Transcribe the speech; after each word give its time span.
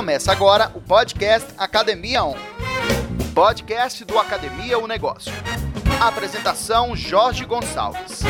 Começa 0.00 0.32
agora 0.32 0.72
o 0.74 0.80
podcast 0.80 1.52
Academia 1.58 2.24
On. 2.24 2.34
Podcast 3.34 4.02
do 4.06 4.18
Academia 4.18 4.78
O 4.78 4.86
Negócio. 4.86 5.30
Apresentação 6.00 6.96
Jorge 6.96 7.44
Gonçalves. 7.44 8.22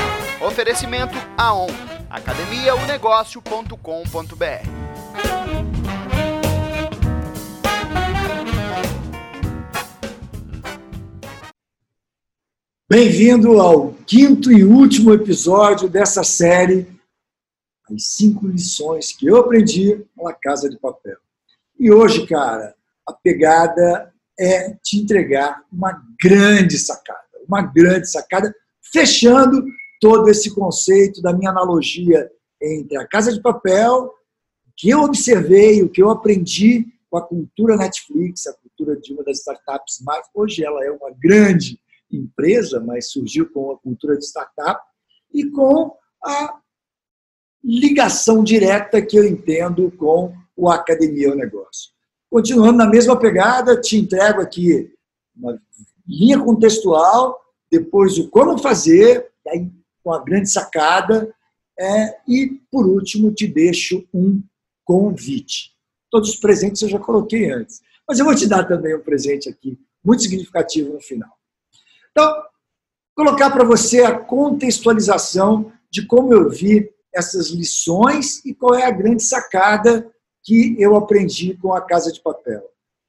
Oferecimento 0.45 1.15
AON, 1.39 1.69
academiaonegócio.com.br. 2.11 4.69
Bem-vindo 12.89 13.61
ao 13.61 13.93
quinto 14.09 14.51
e 14.51 14.65
último 14.65 15.15
episódio 15.15 15.89
dessa 15.89 16.25
série 16.25 16.89
As 17.89 18.09
cinco 18.09 18.49
lições 18.49 19.13
que 19.13 19.29
eu 19.29 19.37
aprendi 19.37 20.05
na 20.17 20.33
Casa 20.33 20.69
de 20.69 20.77
Papel. 20.77 21.17
E 21.81 21.91
hoje, 21.91 22.27
cara, 22.27 22.75
a 23.09 23.13
pegada 23.15 24.13
é 24.39 24.75
te 24.83 24.99
entregar 24.99 25.65
uma 25.73 25.99
grande 26.23 26.79
sacada, 26.79 27.25
uma 27.49 27.63
grande 27.63 28.07
sacada, 28.07 28.55
fechando 28.93 29.65
todo 29.99 30.29
esse 30.29 30.55
conceito 30.55 31.23
da 31.23 31.33
minha 31.33 31.51
analogia 31.51 32.31
entre 32.61 32.99
a 32.99 33.09
Casa 33.09 33.33
de 33.33 33.41
Papel, 33.41 34.13
que 34.77 34.91
eu 34.91 35.01
observei, 35.01 35.83
o 35.83 35.89
que 35.89 36.03
eu 36.03 36.11
aprendi 36.11 36.87
com 37.09 37.17
a 37.17 37.27
cultura 37.27 37.79
Netflix, 37.79 38.47
a 38.47 38.53
cultura 38.53 39.01
de 39.01 39.15
uma 39.15 39.25
das 39.25 39.39
startups 39.39 40.03
mais. 40.05 40.27
Hoje 40.35 40.63
ela 40.63 40.85
é 40.85 40.91
uma 40.91 41.11
grande 41.19 41.81
empresa, 42.13 42.79
mas 42.79 43.11
surgiu 43.11 43.51
com 43.51 43.73
a 43.73 43.79
cultura 43.79 44.19
de 44.19 44.25
startup 44.27 44.83
e 45.33 45.47
com 45.47 45.97
a 46.23 46.61
ligação 47.65 48.45
direta 48.45 49.01
que 49.01 49.19
eu 49.19 49.25
entendo 49.25 49.91
com 49.93 50.35
o 50.61 50.69
Academia 50.69 51.31
ao 51.31 51.37
Negócio. 51.37 51.91
Continuando 52.31 52.79
na 52.79 52.87
mesma 52.87 53.19
pegada, 53.19 53.81
te 53.81 53.97
entrego 53.97 54.41
aqui 54.41 54.93
uma 55.35 55.61
linha 56.07 56.39
contextual, 56.39 57.41
depois 57.71 58.19
o 58.19 58.29
como 58.29 58.59
fazer, 58.59 59.31
aí 59.49 59.71
com 60.05 60.13
a 60.13 60.23
grande 60.23 60.51
sacada, 60.51 61.35
é, 61.79 62.17
e 62.29 62.61
por 62.71 62.87
último 62.87 63.33
te 63.33 63.47
deixo 63.47 64.07
um 64.13 64.43
convite. 64.85 65.73
Todos 66.11 66.31
os 66.31 66.37
presentes 66.37 66.83
eu 66.83 66.89
já 66.89 66.99
coloquei 66.99 67.51
antes, 67.51 67.81
mas 68.07 68.19
eu 68.19 68.25
vou 68.25 68.35
te 68.35 68.47
dar 68.47 68.65
também 68.65 68.95
um 68.95 69.01
presente 69.01 69.49
aqui, 69.49 69.79
muito 70.05 70.23
significativo 70.23 70.93
no 70.93 71.01
final. 71.01 71.31
Então, 72.11 72.43
colocar 73.17 73.51
para 73.51 73.65
você 73.65 74.03
a 74.03 74.19
contextualização 74.19 75.73
de 75.91 76.07
como 76.07 76.35
eu 76.35 76.51
vi 76.51 76.91
essas 77.15 77.49
lições 77.49 78.45
e 78.45 78.55
qual 78.55 78.75
é 78.75 78.85
a 78.85 78.91
grande 78.91 79.23
sacada 79.23 80.11
que 80.43 80.77
eu 80.79 80.97
aprendi 80.97 81.57
com 81.57 81.73
a 81.73 81.81
Casa 81.81 82.13
de 82.13 82.21
Papel. 82.21 82.63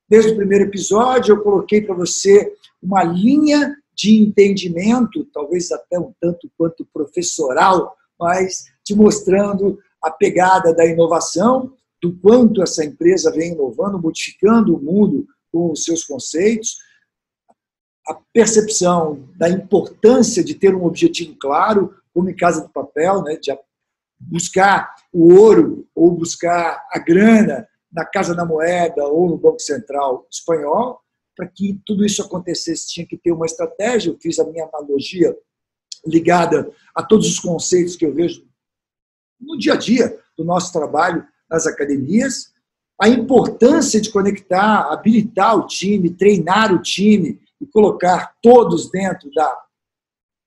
Desde 0.09 0.31
o 0.31 0.35
primeiro 0.35 0.65
episódio, 0.65 1.35
eu 1.35 1.41
coloquei 1.41 1.81
para 1.81 1.95
você 1.95 2.53
uma 2.81 3.03
linha 3.03 3.75
de 3.93 4.21
entendimento, 4.21 5.25
talvez 5.33 5.71
até 5.71 5.99
um 5.99 6.13
tanto 6.19 6.51
quanto 6.57 6.85
professoral, 6.91 7.95
mas 8.19 8.65
te 8.83 8.95
mostrando 8.95 9.79
a 10.01 10.09
pegada 10.09 10.73
da 10.73 10.85
inovação, 10.85 11.73
do 12.01 12.17
quanto 12.17 12.63
essa 12.63 12.83
empresa 12.83 13.31
vem 13.31 13.53
inovando, 13.53 14.01
modificando 14.01 14.75
o 14.75 14.81
mundo 14.81 15.27
com 15.51 15.71
os 15.71 15.83
seus 15.83 16.03
conceitos, 16.03 16.77
a 18.07 18.15
percepção 18.33 19.29
da 19.37 19.47
importância 19.47 20.43
de 20.43 20.55
ter 20.55 20.73
um 20.73 20.85
objetivo 20.85 21.35
claro, 21.39 21.95
como 22.13 22.29
em 22.29 22.35
Casa 22.35 22.65
de 22.65 22.73
Papel, 22.73 23.21
né, 23.23 23.35
de 23.35 23.51
buscar 24.29 24.95
o 25.11 25.33
ouro 25.33 25.87
ou 25.95 26.11
buscar 26.11 26.85
a 26.91 26.99
grana 26.99 27.67
na 27.91 28.05
Casa 28.05 28.33
da 28.33 28.45
Moeda 28.45 29.03
ou 29.05 29.29
no 29.29 29.37
Banco 29.37 29.59
Central 29.59 30.27
espanhol. 30.31 31.01
Para 31.35 31.47
que 31.47 31.79
tudo 31.85 32.05
isso 32.05 32.21
acontecesse, 32.21 32.87
tinha 32.87 33.05
que 33.05 33.17
ter 33.17 33.31
uma 33.31 33.45
estratégia. 33.45 34.11
Eu 34.11 34.17
fiz 34.19 34.37
a 34.39 34.45
minha 34.45 34.65
analogia 34.65 35.35
ligada 36.05 36.71
a 36.95 37.03
todos 37.03 37.27
os 37.27 37.39
conceitos 37.39 37.95
que 37.95 38.05
eu 38.05 38.13
vejo 38.13 38.45
no 39.39 39.57
dia 39.57 39.73
a 39.73 39.77
dia 39.77 40.19
do 40.37 40.43
nosso 40.43 40.71
trabalho 40.71 41.25
nas 41.49 41.65
academias. 41.65 42.51
A 43.01 43.09
importância 43.09 43.99
de 43.99 44.11
conectar, 44.11 44.91
habilitar 44.91 45.57
o 45.57 45.65
time, 45.65 46.11
treinar 46.11 46.73
o 46.73 46.81
time 46.81 47.39
e 47.59 47.65
colocar 47.65 48.35
todos 48.41 48.89
dentro 48.91 49.31
da 49.31 49.57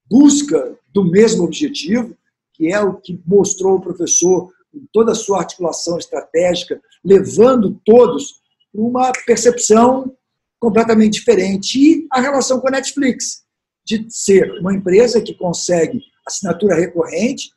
busca 0.09 0.79
do 0.93 1.05
mesmo 1.05 1.45
objetivo 1.45 2.17
que 2.55 2.73
é 2.73 2.81
o 2.81 2.95
que 2.95 3.21
mostrou 3.27 3.77
o 3.77 3.81
professor 3.81 4.51
com 4.73 4.87
toda 4.93 5.13
a 5.13 5.15
sua 5.15 5.41
articulação 5.41 5.99
estratégica, 5.99 6.81
levando 7.05 7.81
todos 7.85 8.41
para 8.73 8.81
uma 8.81 9.13
percepção 9.27 10.17
completamente 10.59 11.15
diferente. 11.15 11.79
E 11.79 12.07
a 12.11 12.21
relação 12.21 12.61
com 12.61 12.69
a 12.69 12.73
Netflix, 12.73 13.45
de 13.85 14.07
ser 14.09 14.51
uma 14.61 14.75
empresa 14.75 15.21
que 15.21 15.35
consegue 15.35 16.01
assinatura 16.27 16.75
recorrente, 16.75 17.51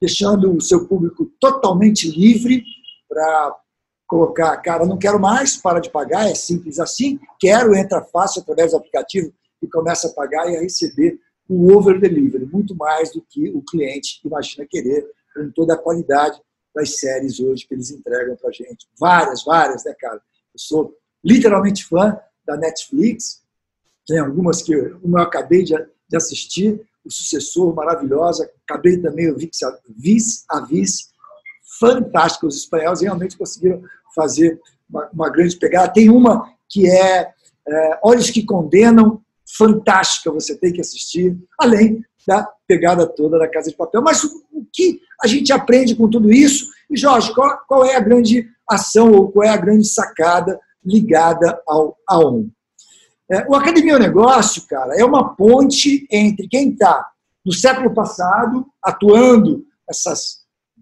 deixando 0.00 0.54
o 0.54 0.60
seu 0.60 0.86
público 0.86 1.30
totalmente 1.38 2.08
livre 2.08 2.64
para 3.08 3.56
colocar, 4.06 4.56
cara, 4.58 4.86
não 4.86 4.96
quero 4.96 5.18
mais, 5.18 5.56
para 5.56 5.80
de 5.80 5.90
pagar, 5.90 6.30
é 6.30 6.34
simples 6.34 6.78
assim, 6.78 7.18
quero, 7.40 7.74
entra 7.74 8.02
fácil 8.02 8.40
através 8.40 8.70
do 8.70 8.78
aplicativo 8.78 9.32
e 9.60 9.66
começa 9.66 10.08
a 10.08 10.12
pagar 10.12 10.50
e 10.50 10.56
a 10.56 10.60
receber 10.60 11.18
o 11.48 11.72
over 11.76 12.00
delivery, 12.00 12.46
muito 12.46 12.74
mais 12.74 13.12
do 13.12 13.22
que 13.22 13.48
o 13.50 13.62
cliente 13.62 14.20
imagina 14.24 14.66
querer, 14.68 15.06
com 15.34 15.50
toda 15.50 15.74
a 15.74 15.78
qualidade 15.78 16.40
das 16.74 16.98
séries 16.98 17.40
hoje 17.40 17.66
que 17.66 17.74
eles 17.74 17.90
entregam 17.90 18.36
para 18.36 18.52
gente. 18.52 18.86
Várias, 18.98 19.44
várias, 19.44 19.84
né, 19.84 19.94
cara? 19.98 20.16
Eu 20.16 20.58
sou 20.58 20.96
literalmente 21.24 21.84
fã 21.84 22.18
da 22.46 22.56
Netflix, 22.56 23.42
tem 24.06 24.18
algumas 24.18 24.62
que 24.62 24.76
uma 25.02 25.20
eu 25.20 25.24
acabei 25.24 25.64
de, 25.64 25.74
de 26.08 26.16
assistir, 26.16 26.80
O 27.04 27.10
Sucessor, 27.10 27.74
maravilhosa, 27.74 28.50
acabei 28.68 28.98
também 28.98 29.30
o 29.30 29.36
Vis 29.36 30.44
a 30.48 30.60
Vis, 30.60 31.10
fantástico. 31.78 32.46
Os 32.46 32.56
espanhóis 32.56 33.00
realmente 33.00 33.36
conseguiram 33.36 33.82
fazer 34.14 34.60
uma, 34.88 35.08
uma 35.12 35.30
grande 35.30 35.56
pegada. 35.56 35.92
Tem 35.92 36.08
uma 36.08 36.52
que 36.68 36.88
é, 36.88 37.32
é 37.68 38.00
Olhos 38.02 38.30
que 38.30 38.44
Condenam, 38.44 39.22
fantástica, 39.56 40.32
você 40.32 40.56
tem 40.56 40.72
que 40.72 40.80
assistir, 40.80 41.36
além 41.58 42.04
da 42.26 42.46
pegada 42.66 43.06
toda 43.06 43.38
da 43.38 43.48
Casa 43.48 43.70
de 43.70 43.76
Papel. 43.76 44.02
Mas 44.02 44.24
o, 44.24 44.66
que 44.72 45.00
a 45.22 45.26
gente 45.26 45.52
aprende 45.52 45.94
com 45.94 46.10
tudo 46.10 46.32
isso? 46.32 46.66
E, 46.90 46.96
Jorge, 46.96 47.32
qual, 47.32 47.58
qual, 47.66 47.84
é 47.84 47.94
a 47.94 48.00
grande 48.00 48.48
ação 48.68 49.12
ou 49.12 49.30
qual 49.30 49.46
é 49.46 49.50
a 49.50 49.56
grande 49.56 49.86
sacada 49.86 50.58
ligada 50.84 51.60
ao 51.66 51.96
AON? 52.08 52.48
É, 53.30 53.46
o 53.48 53.54
Academia 53.54 53.98
Negócio, 53.98 54.66
cara, 54.68 54.94
é 54.96 55.04
uma 55.04 55.34
ponte 55.34 56.06
entre 56.10 56.48
quem 56.48 56.70
está 56.70 57.06
no 57.44 57.52
século 57.52 57.94
passado, 57.94 58.66
atuando 58.82 59.64
essas 59.88 60.40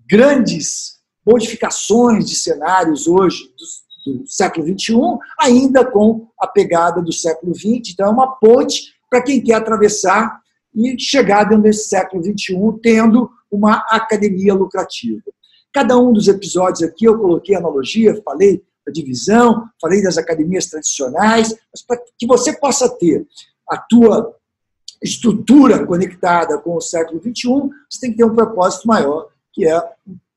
grandes 0.08 0.94
modificações 1.26 2.26
de 2.26 2.34
cenários 2.36 3.06
hoje 3.06 3.50
dos, 3.56 3.83
do 4.04 4.24
século 4.26 4.66
XXI, 4.66 4.94
ainda 5.40 5.84
com 5.84 6.28
a 6.38 6.46
pegada 6.46 7.00
do 7.00 7.12
século 7.12 7.54
XX. 7.54 7.92
Então, 7.92 8.06
é 8.06 8.10
uma 8.10 8.36
ponte 8.36 8.94
para 9.08 9.22
quem 9.22 9.42
quer 9.42 9.54
atravessar 9.54 10.40
e 10.74 10.98
chegar 10.98 11.44
dentro 11.44 11.62
desse 11.62 11.88
século 11.88 12.22
XXI 12.22 12.54
tendo 12.82 13.30
uma 13.50 13.84
academia 13.88 14.52
lucrativa. 14.52 15.22
Cada 15.72 15.96
um 15.96 16.12
dos 16.12 16.28
episódios 16.28 16.82
aqui 16.82 17.04
eu 17.04 17.18
coloquei 17.18 17.54
analogia, 17.54 18.20
falei 18.24 18.62
da 18.84 18.92
divisão, 18.92 19.68
falei 19.80 20.02
das 20.02 20.18
academias 20.18 20.66
tradicionais, 20.66 21.56
mas 21.72 21.82
para 21.82 22.00
que 22.18 22.26
você 22.26 22.52
possa 22.52 22.88
ter 22.88 23.26
a 23.68 23.78
tua 23.78 24.34
estrutura 25.02 25.86
conectada 25.86 26.58
com 26.58 26.76
o 26.76 26.80
século 26.80 27.20
XXI, 27.20 27.70
você 27.88 28.00
tem 28.00 28.10
que 28.10 28.16
ter 28.16 28.24
um 28.24 28.34
propósito 28.34 28.86
maior, 28.86 29.28
que 29.52 29.66
é 29.66 29.82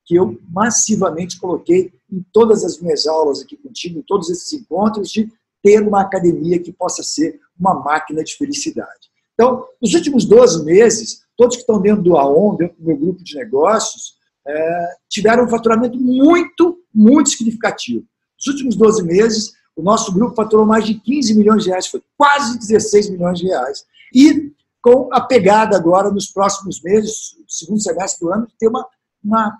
que 0.08 0.16
eu 0.16 0.40
massivamente 0.50 1.38
coloquei 1.38 1.92
em 2.10 2.26
todas 2.32 2.64
as 2.64 2.80
minhas 2.80 3.06
aulas 3.06 3.42
aqui 3.42 3.58
contigo, 3.58 4.00
em 4.00 4.02
todos 4.02 4.30
esses 4.30 4.52
encontros, 4.54 5.12
de 5.12 5.30
ter 5.62 5.86
uma 5.86 6.02
academia 6.02 6.60
que 6.60 6.72
possa 6.72 7.04
ser 7.04 7.40
uma 7.60 7.74
máquina 7.74 8.24
de 8.24 8.36
felicidade. 8.38 9.12
Então, 9.34 9.66
nos 9.82 9.94
últimos 9.94 10.24
12 10.24 10.64
meses, 10.64 11.24
todos 11.36 11.58
que 11.58 11.62
estão 11.62 11.82
dentro 11.82 12.02
do 12.02 12.18
AON, 12.18 12.56
dentro 12.56 12.78
do 12.78 12.86
meu 12.86 12.96
grupo 12.96 13.22
de 13.22 13.36
negócios, 13.36 14.16
é, 14.48 14.96
tiveram 15.10 15.44
um 15.44 15.50
faturamento 15.50 16.00
muito, 16.00 16.80
muito 16.94 17.30
significativo. 17.30 18.06
Nos 18.38 18.48
últimos 18.48 18.76
12 18.78 19.04
meses, 19.04 19.52
o 19.76 19.84
nosso 19.84 20.14
grupo 20.14 20.36
faturou 20.36 20.66
mais 20.66 20.86
de 20.86 20.96
15 20.96 21.36
milhões 21.36 21.64
de 21.64 21.70
reais, 21.70 21.88
foi 21.88 22.02
quase 22.18 22.58
16 22.58 23.10
milhões 23.10 23.40
de 23.40 23.48
reais. 23.48 23.86
E 24.16 24.54
com 24.82 25.10
a 25.12 25.20
pegada 25.20 25.76
agora, 25.76 26.10
nos 26.10 26.28
próximos 26.28 26.82
meses, 26.82 27.36
segundo 27.46 27.82
semestre 27.82 28.26
do 28.26 28.32
ano, 28.32 28.48
de 28.48 28.54
ter 28.58 28.70
uma, 28.70 28.88
uma 29.22 29.60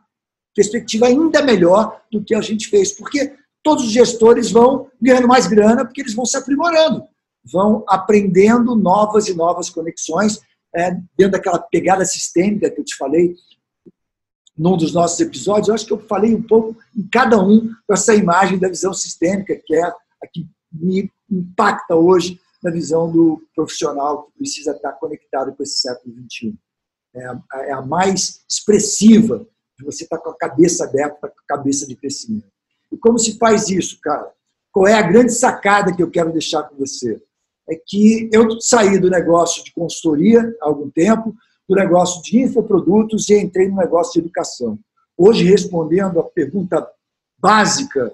perspectiva 0.58 1.06
ainda 1.06 1.44
melhor 1.44 2.02
do 2.12 2.24
que 2.24 2.34
a 2.34 2.42
gente 2.42 2.68
fez, 2.68 2.92
porque 2.92 3.36
todos 3.62 3.86
os 3.86 3.92
gestores 3.92 4.50
vão 4.50 4.90
ganhando 5.00 5.28
mais 5.28 5.46
grana, 5.46 5.86
porque 5.86 6.02
eles 6.02 6.16
vão 6.16 6.26
se 6.26 6.36
aprimorando, 6.36 7.04
vão 7.46 7.86
aprendendo 7.88 8.76
novas 8.76 9.28
e 9.28 9.36
novas 9.36 9.70
conexões, 9.70 10.42
é, 10.76 10.92
dentro 11.16 11.34
daquela 11.34 11.60
pegada 11.60 12.04
sistêmica 12.06 12.72
que 12.72 12.82
eu 12.82 12.84
te 12.84 12.96
falei 12.98 13.36
num 14.58 14.76
dos 14.76 14.92
nossos 14.92 15.20
episódios, 15.20 15.68
eu 15.68 15.76
acho 15.76 15.86
que 15.86 15.94
eu 15.94 16.00
falei 16.00 16.34
um 16.34 16.42
pouco 16.42 16.76
em 16.98 17.08
cada 17.08 17.40
um 17.40 17.70
com 17.86 17.94
essa 17.94 18.16
imagem 18.16 18.58
da 18.58 18.68
visão 18.68 18.92
sistêmica, 18.92 19.56
que 19.64 19.76
é 19.76 19.84
a 19.84 20.28
que 20.34 20.48
me 20.74 21.12
impacta 21.30 21.96
hoje 21.96 22.42
na 22.64 22.72
visão 22.72 23.12
do 23.12 23.48
profissional 23.56 24.24
que 24.24 24.40
precisa 24.40 24.72
estar 24.72 24.94
conectado 24.94 25.56
com 25.56 25.62
esse 25.62 25.78
século 25.78 26.16
XXI. 26.16 26.58
É 27.16 27.70
é 27.70 27.74
a 27.74 27.82
mais 27.84 28.44
expressiva 28.50 29.48
você 29.84 30.04
estar 30.04 30.18
com 30.18 30.30
a 30.30 30.38
cabeça 30.38 30.86
aberta, 30.86 31.16
com 31.20 31.28
a 31.28 31.58
cabeça 31.58 31.88
de 31.88 31.96
crescimento. 31.96 32.48
E 32.92 32.98
como 32.98 33.18
se 33.20 33.38
faz 33.38 33.70
isso, 33.70 34.00
cara? 34.02 34.32
Qual 34.72 34.88
é 34.88 34.94
a 34.94 35.02
grande 35.02 35.34
sacada 35.34 35.96
que 35.96 36.02
eu 36.02 36.10
quero 36.10 36.32
deixar 36.32 36.64
com 36.64 36.76
você? 36.76 37.22
É 37.70 37.76
que 37.76 38.30
eu 38.32 38.60
saí 38.62 39.00
do 39.00 39.10
negócio 39.10 39.64
de 39.64 39.74
consultoria 39.74 40.42
há 40.62 40.68
algum 40.68 40.90
tempo, 40.90 41.36
do 41.68 41.76
negócio 41.76 42.22
de 42.22 42.40
infoprodutos 42.40 43.30
e 43.30 43.38
entrei 43.38 43.68
no 43.68 43.76
negócio 43.76 44.14
de 44.14 44.20
educação. 44.20 44.80
Hoje, 45.18 45.44
respondendo 45.44 46.20
a 46.20 46.24
pergunta 46.24 46.88
básica 47.40 48.12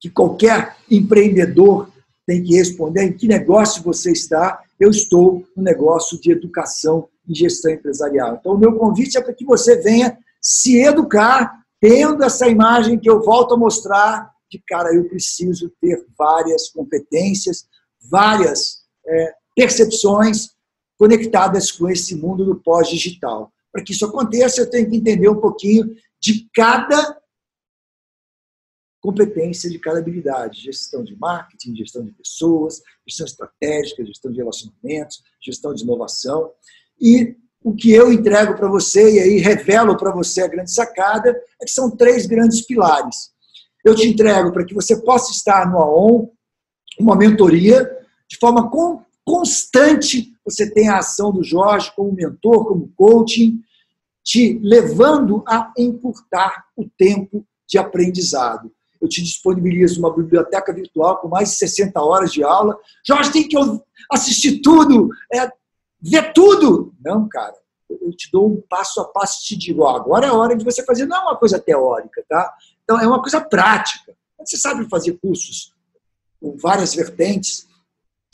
que 0.00 0.10
qualquer 0.10 0.76
empreendedor 0.90 1.88
tem 2.26 2.42
que 2.42 2.56
responder, 2.56 3.04
em 3.04 3.12
que 3.12 3.26
negócio 3.26 3.82
você 3.82 4.12
está, 4.12 4.62
eu 4.78 4.90
estou 4.90 5.44
no 5.56 5.62
negócio 5.62 6.20
de 6.20 6.32
educação 6.32 7.08
e 7.28 7.34
gestão 7.34 7.70
empresarial. 7.70 8.36
Então, 8.40 8.54
o 8.54 8.58
meu 8.58 8.76
convite 8.76 9.16
é 9.16 9.20
para 9.20 9.32
que 9.32 9.44
você 9.44 9.76
venha 9.76 10.18
se 10.42 10.82
educar, 10.82 11.64
tendo 11.80 12.24
essa 12.24 12.48
imagem 12.48 12.98
que 12.98 13.08
eu 13.08 13.22
volto 13.22 13.54
a 13.54 13.56
mostrar 13.56 14.30
de, 14.50 14.60
cara, 14.66 14.94
eu 14.94 15.08
preciso 15.08 15.70
ter 15.80 16.04
várias 16.18 16.68
competências, 16.68 17.66
várias 18.10 18.82
é, 19.06 19.34
percepções 19.54 20.50
conectadas 20.98 21.70
com 21.70 21.88
esse 21.88 22.14
mundo 22.16 22.44
do 22.44 22.60
pós-digital. 22.60 23.52
Para 23.72 23.82
que 23.82 23.92
isso 23.92 24.04
aconteça, 24.04 24.60
eu 24.60 24.70
tenho 24.70 24.90
que 24.90 24.96
entender 24.96 25.28
um 25.28 25.40
pouquinho 25.40 25.94
de 26.20 26.48
cada 26.54 27.18
competência, 29.00 29.68
de 29.68 29.78
cada 29.78 29.98
habilidade. 29.98 30.60
Gestão 30.60 31.02
de 31.02 31.16
marketing, 31.16 31.74
gestão 31.74 32.04
de 32.04 32.12
pessoas, 32.12 32.82
gestão 33.06 33.26
estratégica, 33.26 34.04
gestão 34.04 34.30
de 34.30 34.38
relacionamentos, 34.38 35.22
gestão 35.40 35.74
de 35.74 35.82
inovação. 35.82 36.52
E 37.00 37.36
o 37.64 37.74
que 37.74 37.92
eu 37.92 38.12
entrego 38.12 38.54
para 38.54 38.68
você, 38.68 39.14
e 39.14 39.20
aí 39.20 39.36
revelo 39.38 39.96
para 39.96 40.12
você 40.12 40.42
a 40.42 40.48
grande 40.48 40.72
sacada, 40.72 41.30
é 41.60 41.64
que 41.64 41.70
são 41.70 41.90
três 41.90 42.26
grandes 42.26 42.66
pilares. 42.66 43.30
Eu 43.84 43.94
te 43.94 44.06
entrego 44.06 44.52
para 44.52 44.64
que 44.64 44.74
você 44.74 44.96
possa 44.96 45.30
estar 45.32 45.70
no 45.70 45.78
AON, 45.78 46.30
uma 46.98 47.16
mentoria, 47.16 47.88
de 48.28 48.36
forma 48.38 48.70
constante, 49.24 50.32
você 50.44 50.68
tem 50.70 50.88
a 50.88 50.98
ação 50.98 51.32
do 51.32 51.42
Jorge 51.42 51.92
como 51.94 52.12
mentor, 52.12 52.66
como 52.66 52.92
coaching, 52.96 53.60
te 54.24 54.58
levando 54.62 55.42
a 55.46 55.72
encurtar 55.76 56.64
o 56.76 56.88
tempo 56.96 57.44
de 57.68 57.78
aprendizado. 57.78 58.70
Eu 59.00 59.08
te 59.08 59.20
disponibilizo 59.20 59.98
uma 59.98 60.14
biblioteca 60.14 60.72
virtual 60.72 61.18
com 61.18 61.28
mais 61.28 61.50
de 61.50 61.56
60 61.56 62.00
horas 62.00 62.32
de 62.32 62.44
aula. 62.44 62.78
Jorge, 63.04 63.32
tem 63.32 63.48
que 63.48 63.56
assistir 64.10 64.60
tudo, 64.60 65.08
é, 65.32 65.50
ver 66.02 66.32
tudo. 66.32 66.92
Não, 67.04 67.28
cara, 67.28 67.54
eu 67.88 68.10
te 68.12 68.30
dou 68.32 68.48
um 68.48 68.62
passo 68.68 69.00
a 69.00 69.04
passo 69.04 69.40
e 69.40 69.46
te 69.46 69.56
digo, 69.56 69.82
ó, 69.82 69.96
agora 69.96 70.26
é 70.26 70.30
a 70.30 70.34
hora 70.34 70.56
de 70.56 70.64
você 70.64 70.84
fazer, 70.84 71.06
não 71.06 71.16
é 71.16 71.20
uma 71.20 71.36
coisa 71.36 71.58
teórica, 71.58 72.24
tá? 72.28 72.52
Então, 72.82 73.00
é 73.00 73.06
uma 73.06 73.20
coisa 73.20 73.40
prática. 73.40 74.14
Você 74.40 74.56
sabe 74.56 74.88
fazer 74.88 75.18
cursos 75.18 75.72
com 76.40 76.56
várias 76.56 76.94
vertentes, 76.94 77.66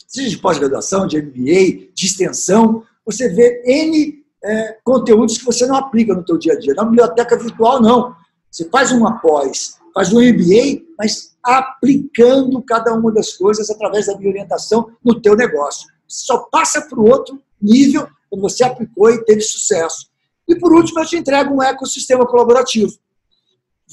seja 0.07 0.31
de 0.31 0.39
pós-graduação, 0.39 1.07
de 1.07 1.21
MBA, 1.21 1.93
de 1.95 2.07
extensão, 2.07 2.83
você 3.05 3.29
vê 3.29 3.63
N 3.67 4.25
é, 4.43 4.79
conteúdos 4.85 5.39
que 5.39 5.45
você 5.45 5.67
não 5.67 5.77
aplica 5.77 6.15
no 6.15 6.25
teu 6.25 6.39
dia 6.39 6.55
a 6.55 6.59
dia. 6.59 6.75
Na 6.75 6.85
biblioteca 6.85 7.37
virtual, 7.37 7.81
não. 7.83 8.15
Você 8.51 8.69
faz 8.71 8.93
uma 8.93 9.19
pós, 9.21 9.79
faz 9.93 10.13
um 10.13 10.21
MBA, 10.21 10.85
mas 10.99 11.37
aplicando 11.43 12.63
cada 12.63 12.95
uma 12.95 13.13
das 13.13 13.35
coisas 13.37 13.69
através 13.69 14.07
da 14.07 14.17
minha 14.17 14.31
orientação 14.31 14.91
no 15.05 15.21
teu 15.21 15.37
negócio. 15.37 15.87
Só 16.09 16.39
passa 16.51 16.83
para 16.89 16.99
o 16.99 17.09
outro 17.09 17.41
nível 17.61 18.09
quando 18.31 18.43
você 18.43 18.65
aplicou 18.65 19.11
e 19.11 19.25
teve 19.25 19.41
sucesso. 19.41 20.09
E 20.49 20.57
por 20.57 20.73
último, 20.73 21.01
eu 21.01 21.07
te 21.07 21.17
entrego 21.17 21.55
um 21.55 21.63
ecossistema 21.63 22.27
colaborativo. 22.27 22.93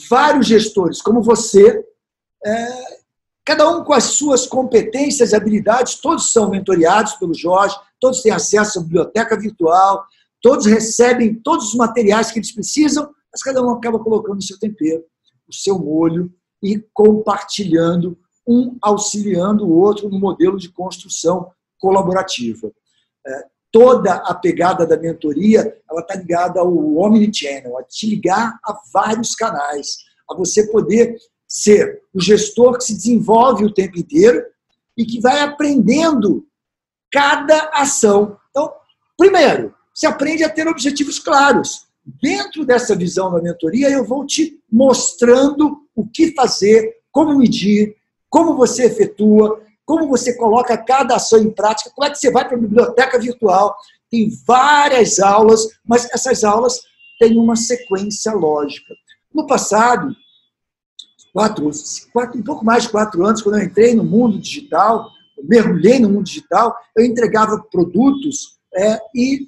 Vários 0.10 0.48
gestores, 0.48 1.02
como 1.02 1.22
você, 1.22 1.84
é, 2.46 2.98
cada 3.44 3.70
um 3.70 3.84
com 3.84 3.94
as 3.94 4.06
suas 4.06 4.48
competências 4.48 5.32
e 5.32 5.36
habilidades, 5.36 5.96
todos 5.96 6.32
são 6.32 6.50
mentoriados 6.50 7.14
pelo 7.14 7.34
Jorge, 7.34 7.76
todos 8.00 8.22
têm 8.22 8.32
acesso 8.32 8.80
à 8.80 8.82
biblioteca 8.82 9.38
virtual, 9.38 10.06
todos 10.42 10.66
recebem 10.66 11.36
todos 11.36 11.70
os 11.70 11.76
materiais 11.76 12.32
que 12.32 12.40
eles 12.40 12.54
precisam, 12.54 13.10
mas 13.32 13.42
cada 13.42 13.62
um 13.62 13.70
acaba 13.72 14.00
colocando 14.00 14.40
o 14.40 14.44
seu 14.44 14.58
tempero, 14.58 15.04
o 15.48 15.54
seu 15.54 15.78
molho 15.78 16.32
e 16.62 16.80
compartilhando, 16.94 18.18
um 18.48 18.78
auxiliando 18.82 19.66
o 19.66 19.78
outro 19.78 20.10
no 20.10 20.20
modelo 20.20 20.58
de 20.58 20.70
construção 20.70 21.52
colaborativa. 21.86 22.72
É, 23.28 23.44
toda 23.72 24.16
a 24.16 24.34
pegada 24.34 24.88
da 24.88 24.98
mentoria 24.98 25.62
ela 25.88 26.02
está 26.02 26.16
ligada 26.16 26.60
ao 26.60 26.98
omnichannel, 26.98 27.78
a 27.78 27.84
te 27.84 28.10
ligar 28.10 28.58
a 28.66 28.76
vários 28.92 29.36
canais, 29.36 29.98
a 30.28 30.36
você 30.36 30.66
poder 30.72 31.16
ser 31.48 32.02
o 32.12 32.20
gestor 32.20 32.80
que 32.80 32.86
se 32.86 32.96
desenvolve 32.96 33.64
o 33.64 33.74
tempo 33.74 34.00
inteiro 34.00 34.44
e 34.98 35.06
que 35.06 35.22
vai 35.22 35.42
aprendendo 35.42 36.48
cada 37.12 37.70
ação. 37.72 38.36
Então, 38.50 38.74
primeiro, 39.16 39.72
você 39.94 40.08
aprende 40.08 40.44
a 40.44 40.50
ter 40.50 40.68
objetivos 40.68 41.20
claros. 41.20 41.86
Dentro 42.04 42.66
dessa 42.66 42.96
visão 42.96 43.32
da 43.32 43.42
mentoria, 43.42 43.92
eu 43.92 44.04
vou 44.04 44.26
te 44.26 44.60
mostrando 44.72 45.86
o 45.96 46.08
que 46.08 46.34
fazer, 46.34 46.96
como 47.12 47.38
medir, 47.38 47.96
como 48.28 48.56
você 48.56 48.86
efetua, 48.86 49.62
como 49.86 50.08
você 50.08 50.36
coloca 50.36 50.78
cada 50.78 51.16
ação 51.16 51.40
em 51.40 51.52
prática, 51.52 51.92
como 51.94 52.08
é 52.08 52.12
que 52.12 52.18
você 52.18 52.32
vai 52.32 52.48
para 52.48 52.58
a 52.58 52.60
biblioteca 52.60 53.20
virtual. 53.20 53.76
Tem 54.10 54.30
várias 54.46 55.20
aulas, 55.20 55.68
mas 55.86 56.10
essas 56.12 56.44
aulas 56.44 56.80
têm 57.20 57.38
uma 57.38 57.56
sequência 57.56 58.34
lógica. 58.34 58.94
No 59.34 59.46
passado, 59.46 60.16
quatro, 61.32 61.70
quatro, 62.12 62.40
um 62.40 62.44
pouco 62.44 62.66
mais 62.66 62.84
de 62.84 62.90
quatro 62.90 63.26
anos, 63.26 63.42
quando 63.42 63.60
eu 63.60 63.66
entrei 63.66 63.94
no 63.94 64.04
mundo 64.04 64.40
digital, 64.40 65.10
mergulhei 65.44 66.00
no 66.00 66.10
mundo 66.10 66.24
digital, 66.24 66.76
eu 66.96 67.06
entregava 67.06 67.64
produtos 67.72 68.58
é, 68.74 69.00
e 69.14 69.48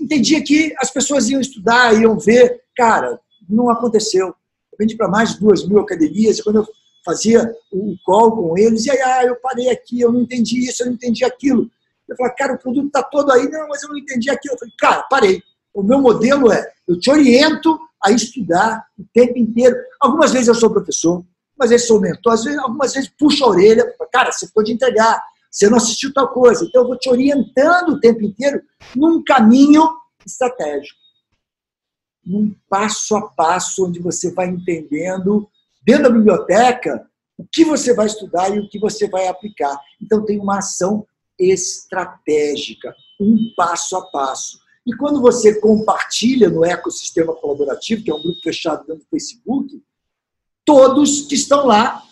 entendia 0.00 0.42
que 0.42 0.74
as 0.78 0.90
pessoas 0.90 1.28
iam 1.28 1.40
estudar, 1.40 1.98
iam 2.00 2.18
ver. 2.18 2.62
Cara, 2.76 3.18
não 3.48 3.70
aconteceu. 3.70 4.28
Eu 4.28 4.78
vendi 4.78 4.96
para 4.96 5.08
mais 5.08 5.34
de 5.34 5.40
duas 5.40 5.66
mil 5.66 5.80
academias, 5.80 6.38
e 6.38 6.42
quando 6.42 6.56
eu 6.56 6.66
fazia 7.04 7.52
o 7.72 7.96
call 8.04 8.32
com 8.32 8.58
eles, 8.58 8.86
e 8.86 8.90
aí, 8.90 9.00
ah, 9.00 9.24
eu 9.24 9.36
parei 9.36 9.68
aqui, 9.70 10.00
eu 10.00 10.12
não 10.12 10.20
entendi 10.20 10.68
isso, 10.68 10.82
eu 10.82 10.86
não 10.86 10.94
entendi 10.94 11.24
aquilo. 11.24 11.70
Eu 12.08 12.16
falei, 12.16 12.32
cara, 12.34 12.54
o 12.54 12.58
produto 12.58 12.86
está 12.86 13.02
todo 13.02 13.30
aí, 13.32 13.48
não, 13.48 13.68
mas 13.68 13.82
eu 13.82 13.88
não 13.88 13.98
entendi 13.98 14.30
aquilo. 14.30 14.54
Eu 14.54 14.58
falei, 14.58 14.74
cara, 14.78 15.02
parei. 15.04 15.42
O 15.72 15.82
meu 15.82 16.00
modelo 16.00 16.52
é, 16.52 16.70
eu 16.86 16.98
te 16.98 17.10
oriento 17.10 17.78
a 18.02 18.10
estudar 18.10 18.84
o 18.98 19.04
tempo 19.12 19.38
inteiro. 19.38 19.76
Algumas 20.00 20.32
vezes 20.32 20.48
eu 20.48 20.54
sou 20.54 20.70
professor, 20.70 21.24
algumas 21.52 21.70
vezes 21.70 21.86
sou 21.86 22.00
mentor, 22.00 22.32
vezes, 22.32 22.58
algumas 22.58 22.92
vezes 22.92 23.10
puxo 23.18 23.44
a 23.44 23.48
orelha, 23.48 23.94
cara, 24.12 24.30
você 24.30 24.48
pode 24.48 24.72
entregar, 24.72 25.22
você 25.50 25.70
não 25.70 25.76
assistiu 25.76 26.12
tal 26.12 26.28
coisa. 26.28 26.64
Então 26.64 26.82
eu 26.82 26.88
vou 26.88 26.98
te 26.98 27.08
orientando 27.08 27.90
o 27.90 28.00
tempo 28.00 28.22
inteiro 28.22 28.62
num 28.94 29.22
caminho 29.22 29.88
estratégico. 30.26 31.00
Num 32.24 32.54
passo 32.68 33.16
a 33.16 33.28
passo, 33.30 33.86
onde 33.86 33.98
você 34.00 34.32
vai 34.32 34.48
entendendo, 34.48 35.48
dentro 35.84 36.04
da 36.04 36.10
biblioteca, 36.10 37.06
o 37.36 37.44
que 37.50 37.64
você 37.64 37.94
vai 37.94 38.06
estudar 38.06 38.54
e 38.54 38.60
o 38.60 38.68
que 38.68 38.78
você 38.78 39.08
vai 39.08 39.26
aplicar. 39.26 39.78
Então 40.00 40.24
tem 40.24 40.38
uma 40.38 40.58
ação 40.58 41.06
estratégica, 41.38 42.94
um 43.20 43.52
passo 43.56 43.96
a 43.96 44.02
passo. 44.10 44.60
E 44.86 44.94
quando 44.96 45.20
você 45.20 45.60
compartilha 45.60 46.48
no 46.48 46.64
ecossistema 46.64 47.34
colaborativo, 47.34 48.02
que 48.02 48.10
é 48.10 48.14
um 48.14 48.22
grupo 48.22 48.40
fechado 48.42 48.84
dentro 48.86 49.04
do 49.04 49.08
Facebook, 49.10 49.82
todos 50.64 51.22
que 51.22 51.34
estão 51.34 51.66
lá 51.66 52.02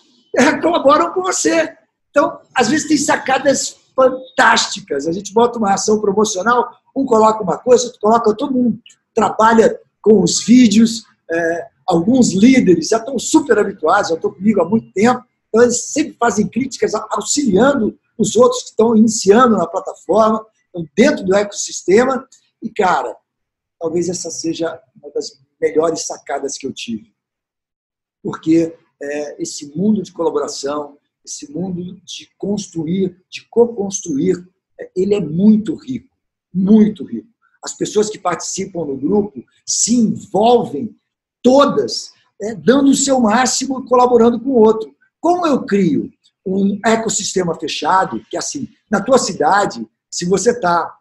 colaboram 0.62 1.12
com 1.12 1.22
você. 1.22 1.76
Então, 2.10 2.40
às 2.54 2.68
vezes 2.68 2.88
tem 2.88 2.96
sacadas 2.96 3.76
fantásticas. 3.94 5.06
A 5.06 5.12
gente 5.12 5.32
bota 5.32 5.58
uma 5.58 5.74
ação 5.74 6.00
promocional, 6.00 6.70
um 6.94 7.04
coloca 7.04 7.42
uma 7.42 7.58
coisa, 7.58 7.86
outro 7.86 8.00
coloca, 8.00 8.34
todo 8.34 8.54
mundo 8.54 8.78
trabalha 9.14 9.78
com 10.00 10.22
os 10.22 10.44
vídeos. 10.44 11.04
É, 11.30 11.68
alguns 11.90 12.32
líderes 12.32 12.88
já 12.88 12.98
estão 12.98 13.18
super 13.18 13.58
habituados, 13.58 14.10
já 14.10 14.14
estão 14.14 14.32
comigo 14.32 14.60
há 14.60 14.68
muito 14.68 14.92
tempo, 14.92 15.24
então 15.48 15.62
eles 15.62 15.86
sempre 15.86 16.14
fazem 16.14 16.46
críticas 16.46 16.94
auxiliando 16.94 17.98
os 18.16 18.36
outros 18.36 18.62
que 18.62 18.70
estão 18.70 18.96
iniciando 18.96 19.56
na 19.56 19.66
plataforma, 19.66 20.46
dentro 20.96 21.24
do 21.24 21.34
ecossistema, 21.34 22.28
e, 22.62 22.70
cara, 22.70 23.16
talvez 23.78 24.08
essa 24.08 24.30
seja 24.30 24.80
uma 24.94 25.10
das 25.12 25.40
melhores 25.60 26.06
sacadas 26.06 26.56
que 26.56 26.66
eu 26.66 26.72
tive. 26.72 27.12
Porque 28.22 28.76
é, 29.02 29.42
esse 29.42 29.74
mundo 29.76 30.00
de 30.02 30.12
colaboração, 30.12 30.96
esse 31.24 31.50
mundo 31.50 32.00
de 32.04 32.30
construir, 32.38 33.20
de 33.28 33.48
co-construir, 33.48 34.46
é, 34.78 34.90
ele 34.94 35.14
é 35.14 35.20
muito 35.20 35.74
rico, 35.74 36.14
muito 36.54 37.04
rico. 37.04 37.28
as 37.64 37.74
pessoas 37.74 38.08
que 38.08 38.18
participam 38.18 38.84
no 38.84 38.96
grupo 38.96 39.44
se 39.66 39.96
envolvem 39.96 40.96
todas, 41.42 42.12
é, 42.40 42.54
dando 42.54 42.90
o 42.90 42.94
seu 42.94 43.20
máximo 43.20 43.80
e 43.80 43.88
colaborando 43.88 44.40
com 44.40 44.50
o 44.50 44.58
outro. 44.58 44.94
Como 45.20 45.46
eu 45.46 45.62
crio 45.64 46.10
um 46.46 46.78
ecossistema 46.84 47.54
fechado, 47.54 48.20
que 48.30 48.36
assim, 48.36 48.68
na 48.90 49.00
tua 49.00 49.18
cidade, 49.18 49.86
se 50.10 50.24
você 50.24 50.50
está 50.50 50.96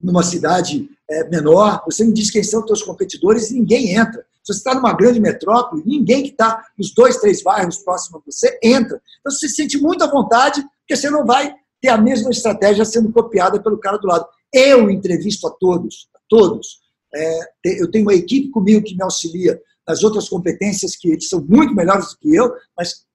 numa 0.00 0.22
cidade 0.22 0.88
é, 1.10 1.28
menor, 1.28 1.82
você 1.84 2.04
me 2.04 2.12
diz 2.12 2.30
quem 2.30 2.42
são 2.42 2.60
os 2.60 2.66
teus 2.66 2.82
competidores 2.82 3.50
e 3.50 3.54
ninguém 3.54 3.94
entra. 3.96 4.24
Se 4.42 4.52
você 4.52 4.58
está 4.58 4.74
numa 4.74 4.92
grande 4.92 5.20
metrópole, 5.20 5.82
ninguém 5.84 6.22
que 6.22 6.30
está 6.30 6.64
nos 6.78 6.92
dois, 6.94 7.18
três 7.18 7.42
bairros 7.42 7.78
próximos 7.78 8.20
a 8.20 8.30
você 8.30 8.58
entra. 8.62 9.00
Então 9.20 9.32
você 9.32 9.48
se 9.48 9.54
sente 9.54 9.78
muito 9.78 10.02
à 10.02 10.06
vontade, 10.06 10.62
porque 10.80 10.96
você 10.96 11.10
não 11.10 11.24
vai 11.24 11.54
ter 11.80 11.88
a 11.88 11.98
mesma 11.98 12.30
estratégia 12.30 12.84
sendo 12.84 13.12
copiada 13.12 13.60
pelo 13.62 13.78
cara 13.78 13.98
do 13.98 14.06
lado. 14.06 14.26
Eu 14.52 14.90
entrevisto 14.90 15.46
a 15.46 15.50
todos, 15.50 16.08
a 16.14 16.18
todos. 16.28 16.80
É, 17.14 17.40
eu 17.64 17.90
tenho 17.90 18.04
uma 18.04 18.14
equipe 18.14 18.50
comigo 18.50 18.84
que 18.84 18.94
me 18.94 19.02
auxilia 19.02 19.60
nas 19.86 20.04
outras 20.04 20.28
competências 20.28 20.94
que 20.94 21.10
eles 21.10 21.28
são 21.28 21.40
muito 21.40 21.74
melhores 21.74 22.10
do 22.10 22.18
que 22.18 22.34
eu, 22.34 22.52
mas 22.76 23.06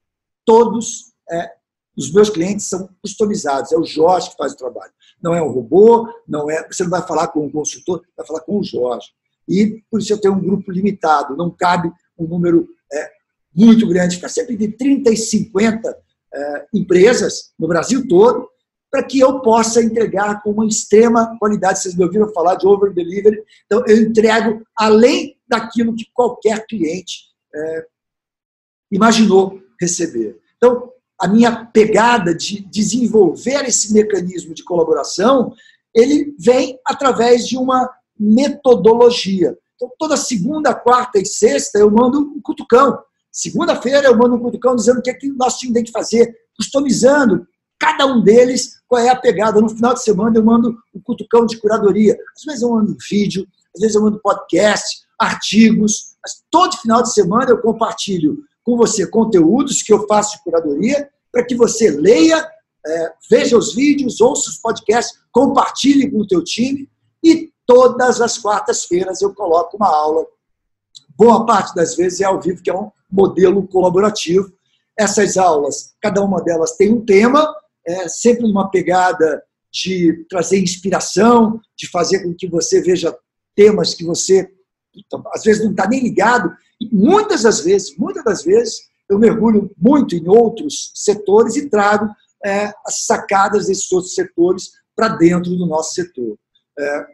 todos 0.44 1.14
é, 1.30 1.52
os 1.96 2.12
meus 2.12 2.30
clientes 2.30 2.68
são 2.68 2.90
customizados. 3.02 3.72
É 3.72 3.78
o 3.78 3.84
Jorge 3.84 4.32
que 4.32 4.38
faz 4.38 4.54
o 4.54 4.58
trabalho. 4.58 4.92
Não 5.22 5.36
é 5.36 5.42
um 5.42 5.52
robô, 5.52 6.08
não 6.28 6.50
é. 6.50 6.68
Você 6.68 6.84
não 6.84 6.90
vai 6.90 7.06
falar 7.06 7.28
com 7.28 7.46
um 7.46 7.52
consultor, 7.52 8.02
vai 8.18 8.26
falar 8.26 8.42
com 8.42 8.60
o 8.60 8.64
Jorge. 8.64 9.10
E 9.48 9.84
por 9.90 10.00
isso 10.00 10.12
eu 10.12 10.20
tenho 10.20 10.34
um 10.34 10.42
grupo 10.42 10.72
limitado. 10.72 11.38
Não 11.38 11.52
cabe 11.52 11.92
um 12.18 12.26
número 12.26 12.68
é, 12.92 13.12
muito 13.56 13.88
grande. 13.88 14.16
Fica 14.16 14.30
sempre 14.30 14.58
de 14.58 14.70
30 14.70 15.12
e 15.12 15.18
50 15.18 15.98
é, 16.34 16.66
empresas 16.74 17.54
no 17.60 17.68
Brasil 17.68 18.08
todo 18.08 18.50
para 18.94 19.02
que 19.02 19.20
eu 19.20 19.40
possa 19.40 19.82
entregar 19.82 20.44
com 20.44 20.52
uma 20.52 20.68
extrema 20.68 21.36
qualidade. 21.40 21.80
Vocês 21.80 21.96
me 21.96 22.04
ouviram 22.04 22.32
falar 22.32 22.54
de 22.54 22.68
over 22.68 22.94
delivery, 22.94 23.44
então 23.66 23.84
eu 23.88 24.04
entrego 24.04 24.62
além 24.78 25.36
daquilo 25.48 25.96
que 25.96 26.06
qualquer 26.14 26.64
cliente 26.68 27.24
é, 27.56 27.86
imaginou 28.92 29.60
receber. 29.82 30.40
Então, 30.58 30.92
a 31.20 31.28
minha 31.28 31.66
pegada 31.66 32.36
de 32.36 32.64
desenvolver 32.66 33.66
esse 33.66 33.92
mecanismo 33.92 34.54
de 34.54 34.64
colaboração, 34.64 35.52
ele 35.96 36.36
vem 36.38 36.78
através 36.86 37.48
de 37.48 37.58
uma 37.58 37.90
metodologia. 38.20 39.58
Então, 39.74 39.92
toda 39.98 40.16
segunda, 40.16 40.76
quarta 40.76 41.18
e 41.18 41.26
sexta 41.26 41.80
eu 41.80 41.90
mando 41.90 42.20
um 42.20 42.40
cutucão. 42.44 43.00
Segunda-feira 43.32 44.06
eu 44.06 44.16
mando 44.16 44.36
um 44.36 44.40
cutucão 44.40 44.76
dizendo 44.76 45.00
o 45.00 45.02
que, 45.02 45.10
é 45.10 45.16
que 45.16 45.34
time 45.58 45.74
tem 45.74 45.84
que 45.84 45.92
fazer, 45.92 46.32
customizando 46.56 47.48
cada 47.84 48.06
um 48.06 48.24
deles 48.24 48.82
qual 48.88 49.02
é 49.02 49.10
a 49.10 49.16
pegada. 49.16 49.60
No 49.60 49.68
final 49.68 49.94
de 49.94 50.02
semana 50.02 50.38
eu 50.38 50.44
mando 50.44 50.78
um 50.96 51.02
cutucão 51.02 51.46
de 51.46 51.60
curadoria. 51.60 52.18
Às 52.38 52.44
vezes 52.46 52.62
eu 52.62 52.70
mando 52.70 52.96
vídeo, 53.10 53.46
às 53.76 53.82
vezes 53.82 53.96
eu 53.98 54.02
mando 54.02 54.22
podcast, 54.22 55.02
artigos. 55.20 56.16
Mas 56.24 56.42
todo 56.50 56.78
final 56.78 57.04
de 57.04 57.14
semana 57.14 57.52
eu 57.52 57.62
compartilho 57.62 58.38
com 58.64 58.78
você 58.78 59.06
conteúdos 59.06 59.84
que 59.84 59.92
eu 59.92 60.08
faço 60.08 60.38
de 60.38 60.44
curadoria 60.44 61.10
para 61.30 61.44
que 61.46 61.56
você 61.56 61.90
leia, 61.92 62.50
é, 62.86 63.14
veja 63.30 63.58
os 63.58 63.76
vídeos, 63.76 64.22
ouça 64.22 64.50
os 64.50 64.58
podcasts, 64.60 65.20
compartilhe 65.30 66.10
com 66.10 66.20
o 66.20 66.28
teu 66.28 66.42
time 66.42 66.90
e 67.22 67.52
todas 67.66 68.22
as 68.22 68.38
quartas-feiras 68.38 69.22
eu 69.22 69.34
coloco 69.34 69.76
uma 69.76 69.94
aula. 69.94 70.26
Boa 71.18 71.46
parte 71.46 71.76
das 71.76 71.98
vezes 71.98 72.22
é 72.22 72.26
ao 72.26 72.40
vivo, 72.40 72.64
que 72.64 72.70
é 72.70 72.76
um 72.76 72.90
modelo 73.12 73.68
colaborativo. 73.68 74.54
Essas 74.98 75.36
aulas, 75.36 75.94
cada 76.02 76.22
uma 76.22 76.42
delas 76.42 76.78
tem 76.78 76.94
um 76.94 77.04
tema, 77.04 77.54
é, 77.86 78.08
sempre 78.08 78.44
numa 78.44 78.70
pegada 78.70 79.44
de 79.72 80.26
trazer 80.30 80.60
inspiração, 80.60 81.60
de 81.76 81.90
fazer 81.90 82.24
com 82.24 82.34
que 82.34 82.48
você 82.48 82.82
veja 82.82 83.16
temas 83.56 83.94
que 83.94 84.04
você 84.04 84.50
às 85.34 85.44
vezes 85.44 85.64
não 85.64 85.72
está 85.72 85.88
nem 85.88 86.04
ligado. 86.04 86.56
E 86.80 86.88
muitas 86.96 87.44
das 87.44 87.62
vezes, 87.62 87.98
muitas 87.98 88.24
das 88.24 88.44
vezes, 88.44 88.82
eu 89.10 89.18
mergulho 89.18 89.72
muito 89.78 90.16
em 90.16 90.28
outros 90.28 90.92
setores 90.94 91.56
e 91.56 91.70
trago 91.70 92.08
é, 92.46 92.72
as 92.86 93.06
sacadas 93.06 93.68
desses 93.68 93.92
outros 93.92 94.14
setores 94.14 94.72
para 94.96 95.10
dentro 95.10 95.56
do 95.56 95.66
nosso 95.66 95.94
setor. 95.94 96.38
É, 96.78 97.06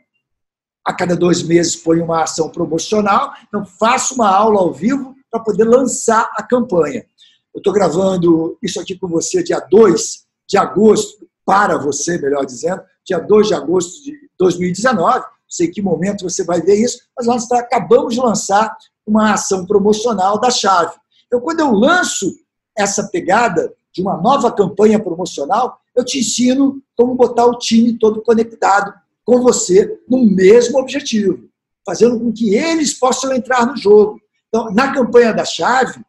a 0.86 0.94
cada 0.94 1.16
dois 1.16 1.44
meses 1.44 1.76
põe 1.76 2.02
uma 2.02 2.24
ação 2.24 2.50
promocional, 2.50 3.32
então 3.48 3.66
faço 3.66 4.16
uma 4.16 4.30
aula 4.30 4.60
ao 4.60 4.74
vivo 4.74 5.16
para 5.30 5.42
poder 5.42 5.64
lançar 5.64 6.30
a 6.36 6.44
campanha. 6.44 7.06
Eu 7.54 7.60
estou 7.60 7.74
gravando 7.74 8.58
isso 8.62 8.80
aqui 8.80 8.98
com 8.98 9.08
você 9.08 9.44
dia 9.44 9.60
2 9.60 10.29
de 10.50 10.58
agosto, 10.58 11.28
para 11.46 11.78
você, 11.78 12.18
melhor 12.18 12.46
dizendo, 12.46 12.82
dia 13.06 13.20
2 13.20 13.48
de 13.48 13.54
agosto 13.54 14.04
de 14.04 14.14
2019. 14.38 15.20
Não 15.20 15.26
sei 15.48 15.68
que 15.68 15.82
momento 15.82 16.24
você 16.24 16.44
vai 16.44 16.62
ver 16.62 16.76
isso, 16.76 17.00
mas 17.18 17.26
nós 17.26 17.52
acabamos 17.52 18.14
de 18.14 18.20
lançar 18.20 18.76
uma 19.06 19.34
ação 19.34 19.66
promocional 19.66 20.40
da 20.40 20.52
Chave. 20.52 20.96
Então, 21.26 21.40
quando 21.40 21.60
eu 21.60 21.72
lanço 21.72 22.36
essa 22.78 23.08
pegada 23.08 23.74
de 23.92 24.02
uma 24.02 24.18
nova 24.18 24.52
campanha 24.52 25.00
promocional, 25.00 25.80
eu 25.96 26.06
te 26.06 26.20
ensino 26.20 26.82
como 26.96 27.16
botar 27.16 27.46
o 27.46 27.58
time 27.58 27.98
todo 27.98 28.22
conectado 28.22 28.94
com 29.26 29.42
você 29.42 30.00
no 30.08 30.26
mesmo 30.26 30.80
objetivo, 30.80 31.50
fazendo 31.86 32.20
com 32.20 32.32
que 32.32 32.56
eles 32.56 32.94
possam 32.94 33.34
entrar 33.34 33.66
no 33.66 33.76
jogo. 33.76 34.20
Então, 34.48 34.72
na 34.72 34.94
campanha 34.94 35.34
da 35.34 35.46
chave, 35.46 36.00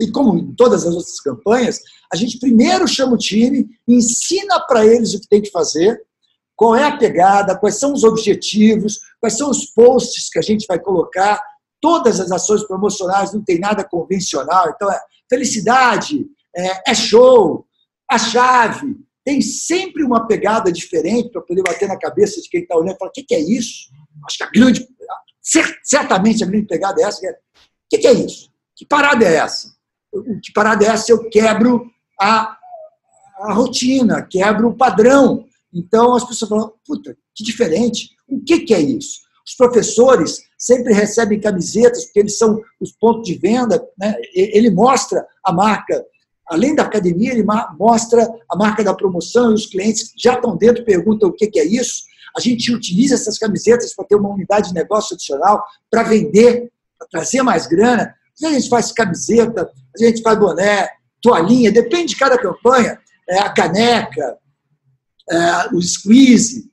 e 0.00 0.10
como 0.10 0.38
em 0.38 0.54
todas 0.54 0.86
as 0.86 0.94
outras 0.94 1.20
campanhas, 1.20 1.80
a 2.12 2.16
gente 2.16 2.38
primeiro 2.38 2.86
chama 2.86 3.14
o 3.14 3.18
time, 3.18 3.68
ensina 3.86 4.60
para 4.60 4.86
eles 4.86 5.14
o 5.14 5.20
que 5.20 5.28
tem 5.28 5.42
que 5.42 5.50
fazer, 5.50 6.00
qual 6.54 6.74
é 6.74 6.84
a 6.84 6.96
pegada, 6.96 7.56
quais 7.56 7.76
são 7.76 7.92
os 7.92 8.04
objetivos, 8.04 8.98
quais 9.20 9.36
são 9.36 9.50
os 9.50 9.66
posts 9.66 10.28
que 10.30 10.38
a 10.38 10.42
gente 10.42 10.66
vai 10.66 10.78
colocar. 10.78 11.40
Todas 11.80 12.18
as 12.18 12.32
ações 12.32 12.64
promocionais 12.64 13.32
não 13.32 13.42
tem 13.42 13.60
nada 13.60 13.84
convencional, 13.84 14.68
então 14.74 14.90
é 14.90 15.00
felicidade, 15.30 16.26
é, 16.56 16.90
é 16.90 16.94
show, 16.94 17.64
a 18.10 18.18
chave. 18.18 18.96
Tem 19.24 19.40
sempre 19.40 20.02
uma 20.02 20.26
pegada 20.26 20.72
diferente 20.72 21.30
para 21.30 21.42
poder 21.42 21.62
bater 21.62 21.86
na 21.86 21.98
cabeça 21.98 22.40
de 22.40 22.48
quem 22.48 22.62
está 22.62 22.76
olhando 22.76 22.94
e 22.94 22.98
falar: 22.98 23.10
o 23.10 23.12
que, 23.12 23.22
que 23.22 23.34
é 23.34 23.40
isso? 23.40 23.90
Acho 24.26 24.38
que 24.38 24.44
a 24.44 24.50
grande, 24.50 24.88
certamente 25.84 26.42
a 26.42 26.46
grande 26.46 26.66
pegada 26.66 27.00
é 27.00 27.04
essa: 27.04 27.24
é, 27.24 27.30
o 27.30 27.36
que, 27.90 27.98
que 27.98 28.06
é 28.06 28.12
isso? 28.12 28.50
Que 28.74 28.86
parada 28.86 29.24
é 29.24 29.36
essa? 29.36 29.77
Que 30.42 30.52
parada 30.52 30.84
é 30.84 30.88
essa? 30.88 31.12
Eu 31.12 31.28
quebro 31.28 31.86
a, 32.20 32.56
a 33.40 33.52
rotina, 33.52 34.22
quebro 34.22 34.68
o 34.68 34.76
padrão. 34.76 35.44
Então 35.72 36.14
as 36.14 36.24
pessoas 36.24 36.48
falam, 36.48 36.72
puta, 36.86 37.16
que 37.34 37.44
diferente. 37.44 38.10
O 38.28 38.42
que, 38.42 38.60
que 38.60 38.74
é 38.74 38.80
isso? 38.80 39.20
Os 39.46 39.54
professores 39.54 40.40
sempre 40.58 40.92
recebem 40.92 41.40
camisetas, 41.40 42.04
porque 42.04 42.20
eles 42.20 42.36
são 42.36 42.60
os 42.80 42.92
pontos 42.92 43.26
de 43.26 43.34
venda. 43.34 43.82
Né? 43.98 44.14
Ele 44.34 44.70
mostra 44.70 45.26
a 45.44 45.52
marca, 45.52 46.04
além 46.46 46.74
da 46.74 46.82
academia, 46.82 47.32
ele 47.32 47.46
mostra 47.78 48.28
a 48.50 48.56
marca 48.56 48.84
da 48.84 48.94
promoção 48.94 49.52
e 49.52 49.54
os 49.54 49.66
clientes 49.66 50.12
já 50.18 50.34
estão 50.34 50.56
dentro 50.56 50.84
perguntam 50.84 51.28
o 51.28 51.32
que, 51.32 51.46
que 51.46 51.60
é 51.60 51.64
isso. 51.64 52.02
A 52.36 52.40
gente 52.40 52.72
utiliza 52.74 53.14
essas 53.14 53.38
camisetas 53.38 53.94
para 53.94 54.04
ter 54.04 54.16
uma 54.16 54.28
unidade 54.28 54.68
de 54.68 54.74
negócio 54.74 55.14
adicional, 55.14 55.64
para 55.90 56.02
vender, 56.02 56.70
para 56.98 57.08
trazer 57.08 57.42
mais 57.42 57.66
grana. 57.66 58.14
A 58.44 58.52
gente 58.52 58.68
faz 58.68 58.92
camiseta, 58.92 59.70
a 59.98 60.04
gente 60.04 60.22
faz 60.22 60.38
boné, 60.38 60.88
toalhinha, 61.20 61.72
depende 61.72 62.14
de 62.14 62.16
cada 62.16 62.38
campanha. 62.38 62.98
É, 63.28 63.40
a 63.40 63.50
caneca, 63.50 64.38
é, 65.30 65.74
o 65.74 65.82
squeeze. 65.82 66.70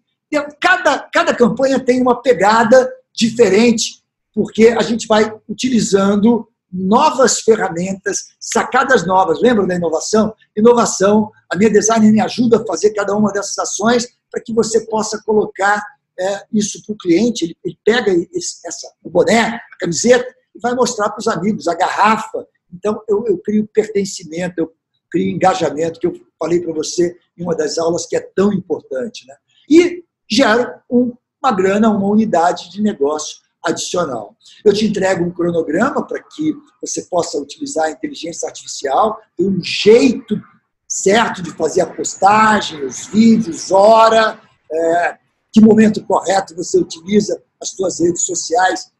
Cada, 0.59 0.99
cada 0.99 1.33
campanha 1.33 1.79
tem 1.79 2.01
uma 2.01 2.21
pegada 2.21 2.89
diferente, 3.13 4.03
porque 4.33 4.67
a 4.67 4.81
gente 4.81 5.07
vai 5.07 5.33
utilizando 5.47 6.47
novas 6.71 7.39
ferramentas, 7.39 8.35
sacadas 8.39 9.05
novas. 9.05 9.41
Lembra 9.41 9.65
da 9.65 9.75
inovação? 9.75 10.33
Inovação, 10.55 11.31
a 11.51 11.57
minha 11.57 11.69
designer 11.69 12.11
me 12.11 12.21
ajuda 12.21 12.57
a 12.57 12.65
fazer 12.65 12.91
cada 12.91 13.15
uma 13.15 13.31
dessas 13.31 13.57
ações 13.57 14.07
para 14.31 14.41
que 14.41 14.53
você 14.53 14.85
possa 14.85 15.21
colocar 15.25 15.81
é, 16.19 16.43
isso 16.53 16.83
para 16.85 16.93
o 16.93 16.97
cliente. 16.97 17.45
Ele, 17.45 17.57
ele 17.63 17.77
pega 17.83 18.11
esse, 18.33 18.59
essa, 18.65 18.91
o 19.03 19.09
boné, 19.09 19.41
a 19.41 19.77
camiseta, 19.79 20.25
e 20.55 20.59
vai 20.59 20.73
mostrar 20.73 21.09
para 21.09 21.19
os 21.19 21.27
amigos, 21.27 21.67
a 21.67 21.75
garrafa. 21.75 22.47
Então, 22.73 23.01
eu, 23.07 23.25
eu 23.27 23.37
crio 23.37 23.67
pertencimento, 23.67 24.59
eu 24.59 24.73
crio 25.11 25.29
engajamento, 25.29 25.99
que 25.99 26.07
eu 26.07 26.13
falei 26.39 26.61
para 26.61 26.73
você 26.73 27.15
em 27.37 27.43
uma 27.43 27.55
das 27.55 27.77
aulas 27.77 28.05
que 28.05 28.15
é 28.15 28.21
tão 28.21 28.53
importante. 28.53 29.27
Né? 29.27 29.35
E 29.69 30.03
gera 30.29 30.81
um, 30.89 31.13
uma 31.43 31.51
grana, 31.51 31.89
uma 31.89 32.07
unidade 32.07 32.69
de 32.71 32.81
negócio 32.81 33.37
adicional. 33.63 34.35
Eu 34.63 34.73
te 34.73 34.85
entrego 34.85 35.23
um 35.23 35.31
cronograma 35.31 36.05
para 36.05 36.21
que 36.21 36.53
você 36.81 37.03
possa 37.03 37.37
utilizar 37.37 37.85
a 37.85 37.91
inteligência 37.91 38.47
artificial, 38.47 39.19
um 39.39 39.61
jeito 39.61 40.39
certo 40.87 41.41
de 41.41 41.51
fazer 41.51 41.81
a 41.81 41.93
postagem, 41.93 42.85
os 42.85 43.07
vídeos, 43.07 43.71
hora, 43.71 44.39
é, 44.71 45.17
que 45.51 45.59
momento 45.59 46.03
correto 46.05 46.55
você 46.55 46.77
utiliza 46.77 47.41
as 47.61 47.69
suas 47.69 47.99
redes 47.99 48.23
sociais 48.23 48.91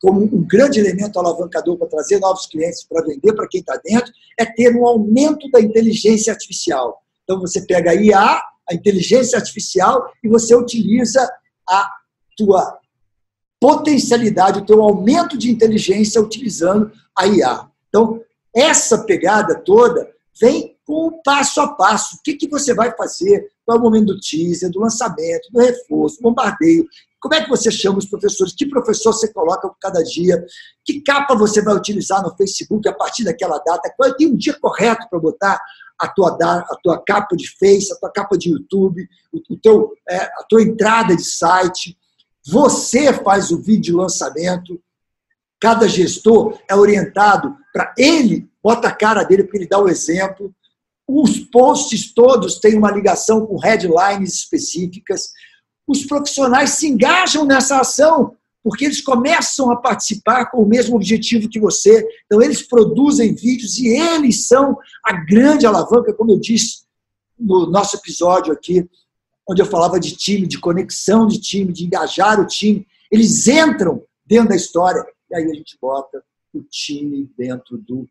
como 0.00 0.22
um 0.22 0.46
grande 0.46 0.80
elemento 0.80 1.18
alavancador 1.18 1.76
para 1.76 1.88
trazer 1.88 2.18
novos 2.18 2.46
clientes 2.46 2.84
para 2.88 3.04
vender 3.04 3.34
para 3.34 3.46
quem 3.46 3.60
está 3.60 3.78
dentro, 3.84 4.10
é 4.38 4.46
ter 4.46 4.74
um 4.74 4.86
aumento 4.86 5.48
da 5.50 5.60
inteligência 5.60 6.32
artificial. 6.32 7.02
Então 7.22 7.38
você 7.38 7.64
pega 7.66 7.90
a 7.90 7.94
IA, 7.94 8.42
a 8.68 8.74
inteligência 8.74 9.38
artificial, 9.38 10.10
e 10.24 10.28
você 10.28 10.54
utiliza 10.54 11.28
a 11.68 11.90
tua 12.36 12.78
potencialidade, 13.60 14.60
o 14.60 14.64
teu 14.64 14.82
aumento 14.82 15.36
de 15.36 15.50
inteligência 15.50 16.20
utilizando 16.20 16.90
a 17.16 17.26
IA. 17.26 17.68
Então, 17.88 18.20
essa 18.54 19.04
pegada 19.04 19.54
toda 19.54 20.08
vem 20.40 20.76
o 20.90 21.22
passo 21.22 21.60
a 21.60 21.68
passo. 21.68 22.16
O 22.16 22.22
que, 22.22 22.34
que 22.34 22.48
você 22.48 22.74
vai 22.74 22.94
fazer? 22.96 23.48
Qual 23.64 23.76
é 23.76 23.80
o 23.80 23.82
momento 23.82 24.06
do 24.06 24.20
teaser, 24.20 24.70
do 24.70 24.80
lançamento, 24.80 25.50
do 25.52 25.60
reforço, 25.60 26.20
bombardeio? 26.20 26.86
Como 27.20 27.34
é 27.34 27.42
que 27.42 27.50
você 27.50 27.70
chama 27.70 27.98
os 27.98 28.06
professores? 28.06 28.54
Que 28.54 28.66
professor 28.66 29.12
você 29.12 29.32
coloca 29.32 29.68
por 29.68 29.76
cada 29.78 30.02
dia? 30.02 30.44
Que 30.84 31.00
capa 31.02 31.36
você 31.36 31.62
vai 31.62 31.74
utilizar 31.76 32.22
no 32.22 32.34
Facebook 32.34 32.88
a 32.88 32.92
partir 32.92 33.24
daquela 33.24 33.58
data? 33.58 33.92
Qual 33.96 34.12
tem 34.14 34.28
um 34.28 34.36
dia 34.36 34.58
correto 34.58 35.06
para 35.08 35.18
botar 35.18 35.60
a 35.98 36.08
tua, 36.08 36.36
a 36.40 36.76
tua 36.82 37.02
capa 37.04 37.36
de 37.36 37.46
Face, 37.58 37.92
a 37.92 37.96
tua 37.96 38.10
capa 38.10 38.36
de 38.36 38.50
YouTube, 38.50 39.06
o 39.32 39.56
teu, 39.58 39.92
é, 40.08 40.16
a 40.16 40.44
tua 40.48 40.62
entrada 40.62 41.14
de 41.14 41.24
site? 41.24 41.96
Você 42.48 43.12
faz 43.12 43.50
o 43.50 43.62
vídeo 43.62 43.98
lançamento. 43.98 44.82
Cada 45.60 45.86
gestor 45.86 46.58
é 46.68 46.74
orientado 46.74 47.54
para 47.70 47.94
ele, 47.98 48.50
bota 48.62 48.88
a 48.88 48.92
cara 48.92 49.22
dele 49.24 49.44
para 49.44 49.58
ele 49.58 49.68
dar 49.68 49.78
o 49.78 49.88
exemplo. 49.88 50.52
Os 51.10 51.38
posts 51.38 52.12
todos 52.14 52.60
têm 52.60 52.76
uma 52.76 52.90
ligação 52.90 53.44
com 53.46 53.58
headlines 53.58 54.34
específicas. 54.34 55.30
Os 55.86 56.04
profissionais 56.04 56.70
se 56.70 56.86
engajam 56.86 57.44
nessa 57.44 57.80
ação 57.80 58.36
porque 58.62 58.84
eles 58.84 59.00
começam 59.00 59.70
a 59.70 59.76
participar 59.76 60.50
com 60.50 60.62
o 60.62 60.68
mesmo 60.68 60.94
objetivo 60.94 61.48
que 61.48 61.58
você. 61.58 62.06
Então, 62.26 62.42
eles 62.42 62.62
produzem 62.62 63.34
vídeos 63.34 63.78
e 63.78 63.88
eles 63.88 64.46
são 64.46 64.76
a 65.04 65.12
grande 65.12 65.66
alavanca, 65.66 66.12
como 66.12 66.32
eu 66.32 66.38
disse 66.38 66.84
no 67.38 67.66
nosso 67.70 67.96
episódio 67.96 68.52
aqui 68.52 68.86
onde 69.48 69.60
eu 69.60 69.66
falava 69.66 69.98
de 69.98 70.14
time, 70.16 70.46
de 70.46 70.60
conexão 70.60 71.26
de 71.26 71.40
time, 71.40 71.72
de 71.72 71.84
engajar 71.84 72.40
o 72.40 72.46
time. 72.46 72.86
Eles 73.10 73.48
entram 73.48 74.04
dentro 74.24 74.50
da 74.50 74.56
história 74.56 75.04
e 75.28 75.34
aí 75.34 75.44
a 75.44 75.54
gente 75.54 75.76
bota 75.80 76.22
o 76.54 76.62
time 76.62 77.28
dentro 77.36 77.76
do 77.76 78.08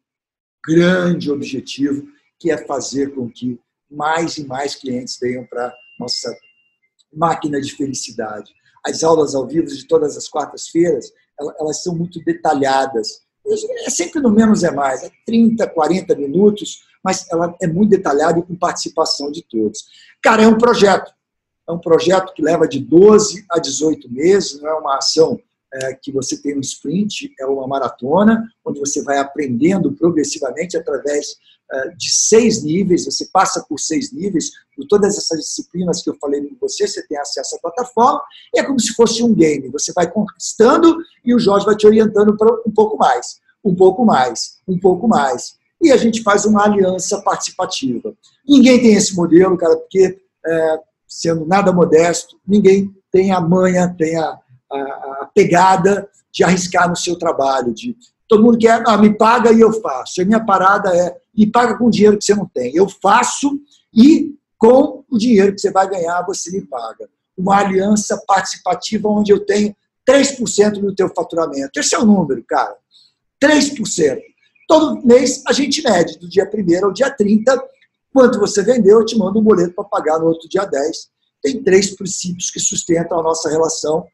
grande 0.65 1.31
objetivo, 1.31 2.05
que 2.39 2.51
é 2.51 2.65
fazer 2.65 3.13
com 3.13 3.29
que 3.29 3.59
mais 3.89 4.37
e 4.37 4.45
mais 4.45 4.75
clientes 4.75 5.17
venham 5.19 5.45
para 5.45 5.73
nossa 5.99 6.33
máquina 7.13 7.59
de 7.59 7.75
felicidade. 7.75 8.51
As 8.85 9.03
aulas 9.03 9.35
ao 9.35 9.47
vivo 9.47 9.67
de 9.67 9.87
todas 9.87 10.15
as 10.15 10.27
quartas-feiras, 10.27 11.11
elas 11.59 11.83
são 11.83 11.95
muito 11.95 12.23
detalhadas. 12.23 13.21
É 13.85 13.89
sempre 13.89 14.21
no 14.21 14.29
menos 14.29 14.63
é 14.63 14.71
mais, 14.71 15.03
é 15.03 15.11
30, 15.25 15.67
40 15.67 16.15
minutos, 16.15 16.83
mas 17.03 17.25
ela 17.31 17.55
é 17.61 17.67
muito 17.67 17.89
detalhada 17.89 18.39
e 18.39 18.43
com 18.43 18.55
participação 18.55 19.31
de 19.31 19.43
todos. 19.43 19.85
Cara, 20.21 20.43
é 20.43 20.47
um 20.47 20.57
projeto. 20.57 21.11
É 21.67 21.71
um 21.71 21.79
projeto 21.79 22.33
que 22.33 22.41
leva 22.41 22.67
de 22.67 22.79
12 22.79 23.45
a 23.49 23.59
18 23.59 24.11
meses, 24.11 24.59
não 24.59 24.69
é 24.69 24.73
uma 24.73 24.97
ação 24.97 25.39
é, 25.73 25.93
que 25.93 26.11
você 26.11 26.41
tem 26.41 26.57
um 26.57 26.61
sprint, 26.61 27.33
é 27.39 27.45
uma 27.45 27.67
maratona, 27.67 28.43
onde 28.65 28.79
você 28.79 29.03
vai 29.03 29.17
aprendendo 29.17 29.91
progressivamente 29.93 30.77
através 30.77 31.35
é, 31.71 31.89
de 31.89 32.11
seis 32.11 32.63
níveis, 32.63 33.05
você 33.05 33.27
passa 33.31 33.63
por 33.67 33.79
seis 33.79 34.11
níveis, 34.11 34.49
por 34.75 34.87
todas 34.87 35.17
essas 35.17 35.39
disciplinas 35.39 36.01
que 36.01 36.09
eu 36.09 36.15
falei 36.15 36.41
com 36.41 36.55
você, 36.59 36.87
você 36.87 37.05
tem 37.05 37.17
acesso 37.17 37.55
à 37.55 37.59
plataforma, 37.59 38.23
é 38.55 38.63
como 38.63 38.79
se 38.79 38.93
fosse 38.93 39.23
um 39.23 39.33
game, 39.33 39.69
você 39.69 39.93
vai 39.93 40.11
conquistando 40.11 40.97
e 41.23 41.33
o 41.33 41.39
Jorge 41.39 41.65
vai 41.65 41.75
te 41.75 41.85
orientando 41.85 42.35
para 42.35 42.51
um 42.65 42.71
pouco 42.71 42.97
mais, 42.97 43.39
um 43.63 43.75
pouco 43.75 44.03
mais, 44.03 44.57
um 44.67 44.79
pouco 44.79 45.07
mais. 45.07 45.59
E 45.81 45.91
a 45.91 45.97
gente 45.97 46.23
faz 46.23 46.43
uma 46.43 46.65
aliança 46.65 47.21
participativa. 47.21 48.13
Ninguém 48.47 48.81
tem 48.81 48.95
esse 48.95 49.15
modelo, 49.15 49.55
cara, 49.55 49.77
porque 49.77 50.19
é, 50.45 50.79
sendo 51.07 51.45
nada 51.45 51.71
modesto, 51.71 52.39
ninguém 52.47 52.93
tem 53.11 53.31
a 53.31 53.39
manha, 53.39 53.93
tem 53.97 54.15
a, 54.15 54.39
a, 54.71 54.77
a 54.77 55.18
pegada 55.33 56.09
de 56.31 56.43
arriscar 56.43 56.89
no 56.89 56.95
seu 56.95 57.17
trabalho, 57.17 57.73
de 57.73 57.95
todo 58.27 58.43
mundo 58.43 58.57
quer, 58.57 58.83
ah, 58.85 58.97
me 58.97 59.15
paga 59.15 59.51
e 59.51 59.59
eu 59.59 59.73
faço. 59.81 60.21
A 60.21 60.25
minha 60.25 60.43
parada 60.43 60.95
é, 60.95 61.15
me 61.35 61.47
paga 61.47 61.77
com 61.77 61.89
dinheiro 61.89 62.17
que 62.17 62.25
você 62.25 62.35
não 62.35 62.45
tem. 62.45 62.75
Eu 62.75 62.87
faço 62.87 63.59
e 63.93 64.35
com 64.57 65.03
o 65.09 65.17
dinheiro 65.17 65.53
que 65.53 65.61
você 65.61 65.71
vai 65.71 65.89
ganhar, 65.89 66.21
você 66.25 66.51
me 66.51 66.61
paga. 66.61 67.09
Uma 67.37 67.57
aliança 67.57 68.21
participativa 68.27 69.07
onde 69.07 69.31
eu 69.31 69.45
tenho 69.45 69.75
3% 70.07 70.79
do 70.79 70.93
teu 70.93 71.09
faturamento. 71.15 71.79
Esse 71.79 71.95
é 71.95 71.99
o 71.99 72.05
número, 72.05 72.43
cara. 72.47 72.75
3%. 73.43 74.19
Todo 74.67 75.05
mês 75.05 75.41
a 75.47 75.53
gente 75.53 75.81
mede, 75.81 76.19
do 76.19 76.29
dia 76.29 76.47
1 76.53 76.85
ao 76.85 76.91
dia 76.91 77.09
30, 77.09 77.59
Quanto 78.13 78.39
você 78.39 78.63
vendeu, 78.63 78.99
eu 78.99 79.05
te 79.05 79.17
mando 79.17 79.39
um 79.39 79.43
boleto 79.43 79.73
para 79.73 79.83
pagar 79.83 80.19
no 80.19 80.27
outro 80.27 80.49
dia 80.49 80.65
10. 80.65 81.09
Tem 81.41 81.63
três 81.63 81.95
princípios 81.95 82.49
que 82.49 82.59
sustentam 82.59 83.19
a 83.19 83.23
nossa 83.23 83.49
relação. 83.49 84.05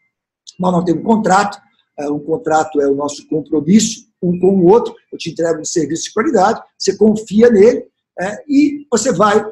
Nós 0.59 0.71
não 0.71 0.83
temos 0.83 1.01
um 1.01 1.05
contrato. 1.05 1.59
É, 1.97 2.09
um 2.09 2.19
contrato 2.19 2.81
é 2.81 2.87
o 2.87 2.95
nosso 2.95 3.25
compromisso 3.27 4.05
um 4.21 4.39
com 4.39 4.59
o 4.59 4.65
outro. 4.67 4.93
Eu 5.11 5.17
te 5.17 5.29
entrego 5.29 5.61
um 5.61 5.65
serviço 5.65 6.05
de 6.05 6.13
qualidade, 6.13 6.61
você 6.77 6.97
confia 6.97 7.49
nele 7.49 7.85
é, 8.19 8.43
e 8.47 8.85
você 8.91 9.13
vai 9.13 9.43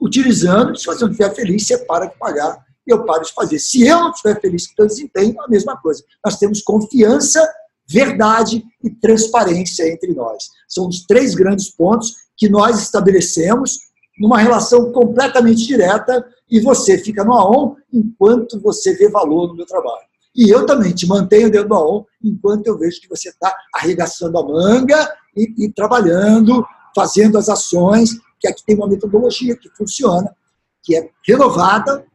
utilizando. 0.00 0.76
Se 0.76 0.86
você 0.86 1.04
não 1.04 1.10
estiver 1.10 1.34
feliz, 1.34 1.66
você 1.66 1.78
para 1.78 2.06
de 2.06 2.18
pagar 2.18 2.68
e 2.86 2.92
eu 2.92 3.04
paro 3.04 3.22
de 3.22 3.32
fazer. 3.32 3.58
Se 3.58 3.86
eu 3.86 3.98
não 4.00 4.10
estiver 4.10 4.40
feliz 4.40 4.66
com 4.66 4.72
o 4.72 4.76
seu 4.76 4.86
desempenho, 4.86 5.40
a 5.42 5.48
mesma 5.48 5.76
coisa. 5.76 6.02
Nós 6.24 6.38
temos 6.38 6.62
confiança, 6.62 7.46
verdade 7.86 8.64
e 8.82 8.90
transparência 8.90 9.86
entre 9.92 10.14
nós. 10.14 10.44
São 10.66 10.88
os 10.88 11.04
três 11.04 11.34
grandes 11.34 11.70
pontos 11.70 12.14
que 12.36 12.48
nós 12.48 12.80
estabelecemos 12.80 13.78
numa 14.18 14.38
relação 14.38 14.90
completamente 14.90 15.66
direta 15.66 16.26
e 16.50 16.60
você 16.60 16.98
fica 16.98 17.22
no 17.22 17.34
AON 17.34 17.76
enquanto 17.92 18.60
você 18.60 18.94
vê 18.94 19.08
valor 19.08 19.48
no 19.48 19.54
meu 19.54 19.66
trabalho. 19.66 20.07
E 20.38 20.50
eu 20.50 20.64
também 20.64 20.94
te 20.94 21.04
mantenho 21.04 21.50
dentro 21.50 21.70
do 21.70 21.74
AON 21.74 22.06
enquanto 22.22 22.68
eu 22.68 22.78
vejo 22.78 23.00
que 23.00 23.08
você 23.08 23.28
está 23.28 23.52
arregaçando 23.74 24.38
a 24.38 24.46
manga 24.46 25.12
e, 25.36 25.64
e, 25.64 25.72
trabalhando, 25.72 26.64
fazendo 26.94 27.36
as 27.36 27.48
ações, 27.48 28.10
que 28.38 28.46
aqui 28.46 28.64
tem 28.64 28.76
uma 28.76 28.86
metodologia 28.86 29.56
que 29.56 29.68
funciona, 29.70 30.32
que 30.80 30.94
é 30.94 31.10
renovada, 31.26 32.06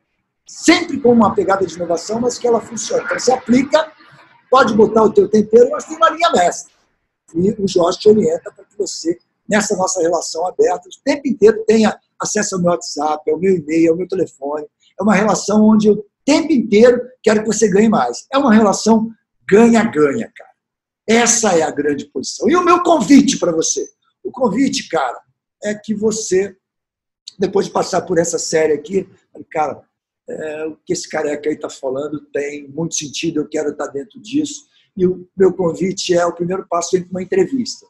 sempre 0.48 1.02
com 1.02 1.12
uma 1.12 1.36
pegada 1.36 1.66
de 1.66 1.76
inovação, 1.76 2.22
mas 2.22 2.38
que 2.38 2.48
ela 2.48 2.62
funciona. 2.62 3.04
Então, 3.04 3.20
você 3.20 3.34
aplica, 3.34 3.92
pode 4.50 4.74
botar 4.74 5.04
o 5.04 5.12
teu 5.12 5.28
tempero, 5.28 5.70
mas 5.72 5.84
tem 5.84 5.98
uma 5.98 6.10
linha 6.10 6.32
mestra. 6.32 6.72
E 7.36 7.52
o 7.62 7.68
Jorge 7.68 8.00
te 8.00 8.08
orienta 8.08 8.54
para 8.56 8.64
que 8.64 8.78
você 8.78 9.18
nessa 9.50 9.76
nossa 9.76 10.02
relação 10.02 10.48
aberta, 10.48 10.88
o 10.88 11.04
tempo 11.04 11.28
inteiro 11.28 11.62
tenha 11.68 12.00
acesso 12.18 12.56
ao 12.56 12.62
meu 12.62 12.72
WhatsApp, 12.72 13.30
ao 13.30 13.38
meu 13.38 13.54
e-mail, 13.54 13.92
ao 13.92 13.98
meu 13.98 14.08
telefone. 14.08 14.66
É 14.98 15.04
uma 15.04 15.14
relação 15.14 15.62
onde 15.66 15.90
eu 15.90 16.06
tempo 16.26 16.52
inteiro 16.52 17.02
quero 17.22 17.42
que 17.42 17.48
você 17.48 17.70
ganhe 17.70 17.90
mais. 17.90 18.26
É 18.32 18.38
uma 18.38 18.54
relação 18.54 19.10
ganha-ganha, 19.50 20.32
cara. 20.36 20.50
Essa 21.08 21.58
é 21.58 21.64
a 21.64 21.72
grande 21.72 22.06
posição. 22.06 22.50
E 22.50 22.56
o 22.56 22.64
meu 22.64 22.82
convite 22.82 23.38
para 23.38 23.52
você? 23.52 23.86
O 24.24 24.32
convite, 24.32 24.88
cara, 24.88 25.20
é 25.64 25.74
que 25.76 25.94
você, 25.94 26.56
depois 27.38 27.66
de 27.66 27.72
passar 27.72 28.02
por 28.02 28.18
essa 28.18 28.40
série 28.40 28.74
aqui, 28.74 29.08
cara, 29.52 29.82
é, 30.30 30.66
o 30.68 30.78
que 30.86 30.94
esse 30.94 31.10
careca 31.10 31.50
aí 31.50 31.56
está 31.56 31.70
falando 31.70 32.22
tem 32.32 32.68
muito 32.70 32.96
sentido, 32.96 33.42
eu 33.42 33.48
quero 33.48 33.72
estar 33.72 33.88
dentro 33.88 34.20
disso. 34.22 34.66
E 34.96 35.06
o 35.06 35.28
meu 35.36 35.52
convite 35.54 36.14
é 36.14 36.26
o 36.26 36.34
primeiro 36.34 36.66
passo 36.70 36.96
entre 36.96 37.10
uma 37.10 37.22
entrevista. 37.22 37.86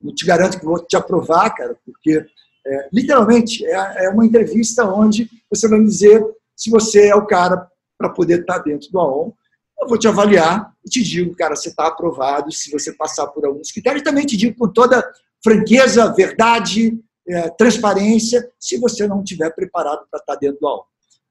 Não 0.00 0.14
te 0.14 0.26
garanto 0.26 0.58
que 0.58 0.64
vou 0.64 0.84
te 0.84 0.96
aprovar, 0.96 1.50
cara, 1.50 1.76
porque 1.84 2.24
é, 2.66 2.88
literalmente 2.92 3.64
é, 3.64 4.06
é, 4.06 4.08
uma 4.08 4.26
entrevista 4.26 4.84
onde 4.84 5.30
você 5.48 5.68
vai 5.68 5.78
me 5.78 5.86
dizer 5.86 6.24
se 6.56 6.70
você 6.70 7.08
é 7.08 7.14
o 7.14 7.26
cara 7.26 7.70
para 7.98 8.10
poder 8.10 8.40
estar 8.40 8.58
tá 8.58 8.64
dentro 8.64 8.90
do 8.90 8.98
AON. 8.98 9.32
Eu 9.80 9.88
vou 9.88 9.98
te 9.98 10.08
avaliar 10.08 10.72
e 10.84 10.88
te 10.88 11.02
digo, 11.02 11.34
cara, 11.34 11.54
você 11.54 11.68
está 11.68 11.86
aprovado 11.86 12.50
se 12.50 12.70
você 12.70 12.92
passar 12.92 13.26
por 13.28 13.44
alguns 13.44 13.70
critérios. 13.70 14.02
Também 14.02 14.24
te 14.24 14.36
digo 14.36 14.56
com 14.56 14.68
toda 14.68 15.06
franqueza, 15.44 16.12
verdade, 16.14 16.98
é, 17.28 17.50
transparência, 17.50 18.50
se 18.58 18.78
você 18.78 19.06
não 19.06 19.22
estiver 19.22 19.50
preparado 19.50 20.06
para 20.10 20.20
estar 20.20 20.34
tá 20.34 20.38
dentro 20.38 20.60
do 20.60 20.66
AON. 20.66 20.82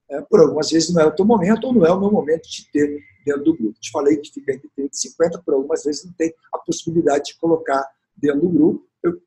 É, 0.07 0.21
por 0.21 0.39
algumas 0.39 0.69
vezes 0.69 0.93
não 0.93 1.01
é 1.01 1.05
o 1.05 1.15
teu 1.15 1.25
momento 1.25 1.65
ou 1.65 1.73
não 1.73 1.85
é 1.85 1.91
o 1.91 1.99
meu 1.99 2.11
momento 2.11 2.47
de 2.47 2.69
ter 2.71 2.99
dentro 3.25 3.43
do 3.43 3.57
grupo. 3.57 3.79
Te 3.79 3.89
falei 3.89 4.17
que 4.17 4.31
fica 4.31 4.53
entre 4.53 4.69
30 4.75 4.91
e 4.93 4.97
50, 4.97 5.41
por 5.43 5.55
algumas 5.55 5.83
vezes 5.83 6.05
não 6.05 6.13
tem 6.13 6.31
a 6.53 6.59
possibilidade 6.59 7.25
de 7.25 7.39
colocar 7.39 7.83
dentro 8.15 8.41
do 8.41 8.49
grupo, 8.49 8.87
eu, 9.03 9.19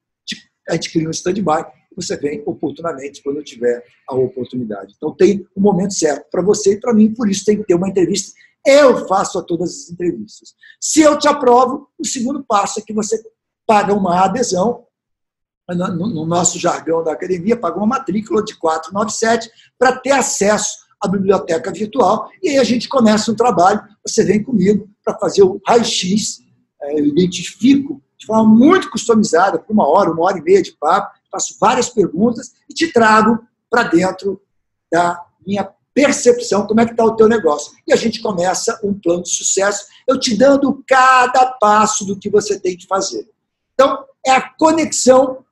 a 0.69 0.75
gente 0.75 0.91
cria 0.91 1.09
um 1.09 1.11
stand-by 1.11 1.65
você 2.01 2.17
vem 2.17 2.43
oportunamente 2.47 3.23
quando 3.23 3.43
tiver 3.43 3.85
a 4.09 4.15
oportunidade. 4.15 4.95
Então 4.97 5.15
tem 5.15 5.47
o 5.55 5.61
um 5.61 5.63
momento 5.63 5.95
certo 5.95 6.27
para 6.31 6.43
você 6.43 6.75
e 6.75 6.81
para 6.81 6.95
mim, 6.95 7.13
por 7.13 7.29
isso 7.29 7.45
tem 7.45 7.57
que 7.59 7.65
ter 7.65 7.75
uma 7.75 7.89
entrevista. 7.89 8.33
Eu 8.65 9.07
faço 9.07 9.39
a 9.39 9.43
todas 9.43 9.71
as 9.71 9.91
entrevistas. 9.91 10.55
Se 10.81 11.01
eu 11.01 11.19
te 11.19 11.27
aprovo, 11.27 11.89
o 11.99 12.07
segundo 12.07 12.45
passo 12.45 12.79
é 12.79 12.83
que 12.83 12.93
você 12.93 13.21
paga 13.67 13.93
uma 13.95 14.25
adesão, 14.25 14.85
no 15.69 16.25
nosso 16.25 16.59
jargão 16.59 17.05
da 17.05 17.13
academia, 17.13 17.57
paga 17.57 17.77
uma 17.77 17.87
matrícula 17.87 18.43
de 18.43 18.57
497 18.57 19.51
para 19.79 19.99
ter 19.99 20.13
acesso 20.13 20.79
à 21.01 21.07
biblioteca 21.07 21.71
virtual 21.71 22.31
e 22.43 22.51
aí 22.51 22.59
a 22.59 22.65
gente 22.65 22.89
começa 22.89 23.31
um 23.31 23.35
trabalho. 23.35 23.83
Você 24.07 24.25
vem 24.25 24.43
comigo 24.43 24.89
para 25.05 25.19
fazer 25.19 25.43
o 25.43 25.61
raio-x, 25.67 26.41
é, 26.81 26.99
eu 26.99 27.05
identifico 27.05 28.03
de 28.17 28.27
forma 28.27 28.45
muito 28.49 28.91
customizada, 28.91 29.59
por 29.59 29.73
uma 29.73 29.87
hora, 29.87 30.11
uma 30.11 30.25
hora 30.25 30.39
e 30.39 30.43
meia 30.43 30.63
de 30.63 30.73
papo, 30.73 31.18
faço 31.31 31.57
várias 31.61 31.89
perguntas 31.89 32.53
e 32.69 32.75
te 32.75 32.93
trago 32.93 33.39
para 33.71 33.85
dentro 33.85 34.41
da 34.91 35.25
minha 35.47 35.71
percepção, 35.95 36.67
como 36.67 36.81
é 36.81 36.85
que 36.85 36.93
está 36.93 37.05
o 37.05 37.17
teu 37.17 37.29
negócio. 37.29 37.73
E 37.87 37.93
a 37.93 37.97
gente 37.97 38.23
começa 38.23 38.79
um 38.85 38.95
plano 38.95 39.23
de 39.23 39.31
sucesso, 39.31 39.87
eu 40.07 40.19
te 40.19 40.37
dando 40.37 40.83
cada 40.87 41.47
passo 41.61 42.05
do 42.05 42.19
que 42.19 42.31
você 42.31 42.59
tem 42.59 42.77
que 42.77 42.87
fazer. 42.87 43.29
Então, 43.75 44.05
é 44.25 44.31
a 44.31 44.51
conexão 44.51 45.45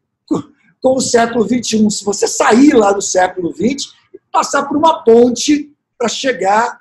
com 0.80 0.94
o 0.94 1.00
século 1.00 1.44
XXI. 1.44 1.90
Se 1.90 2.04
você 2.04 2.28
sair 2.28 2.72
lá 2.74 2.92
do 2.92 3.02
século 3.02 3.52
XX 3.52 3.92
e 4.14 4.20
passar 4.30 4.66
por 4.66 4.76
uma 4.76 5.02
ponte 5.02 5.74
para 5.98 6.08
chegar 6.08 6.78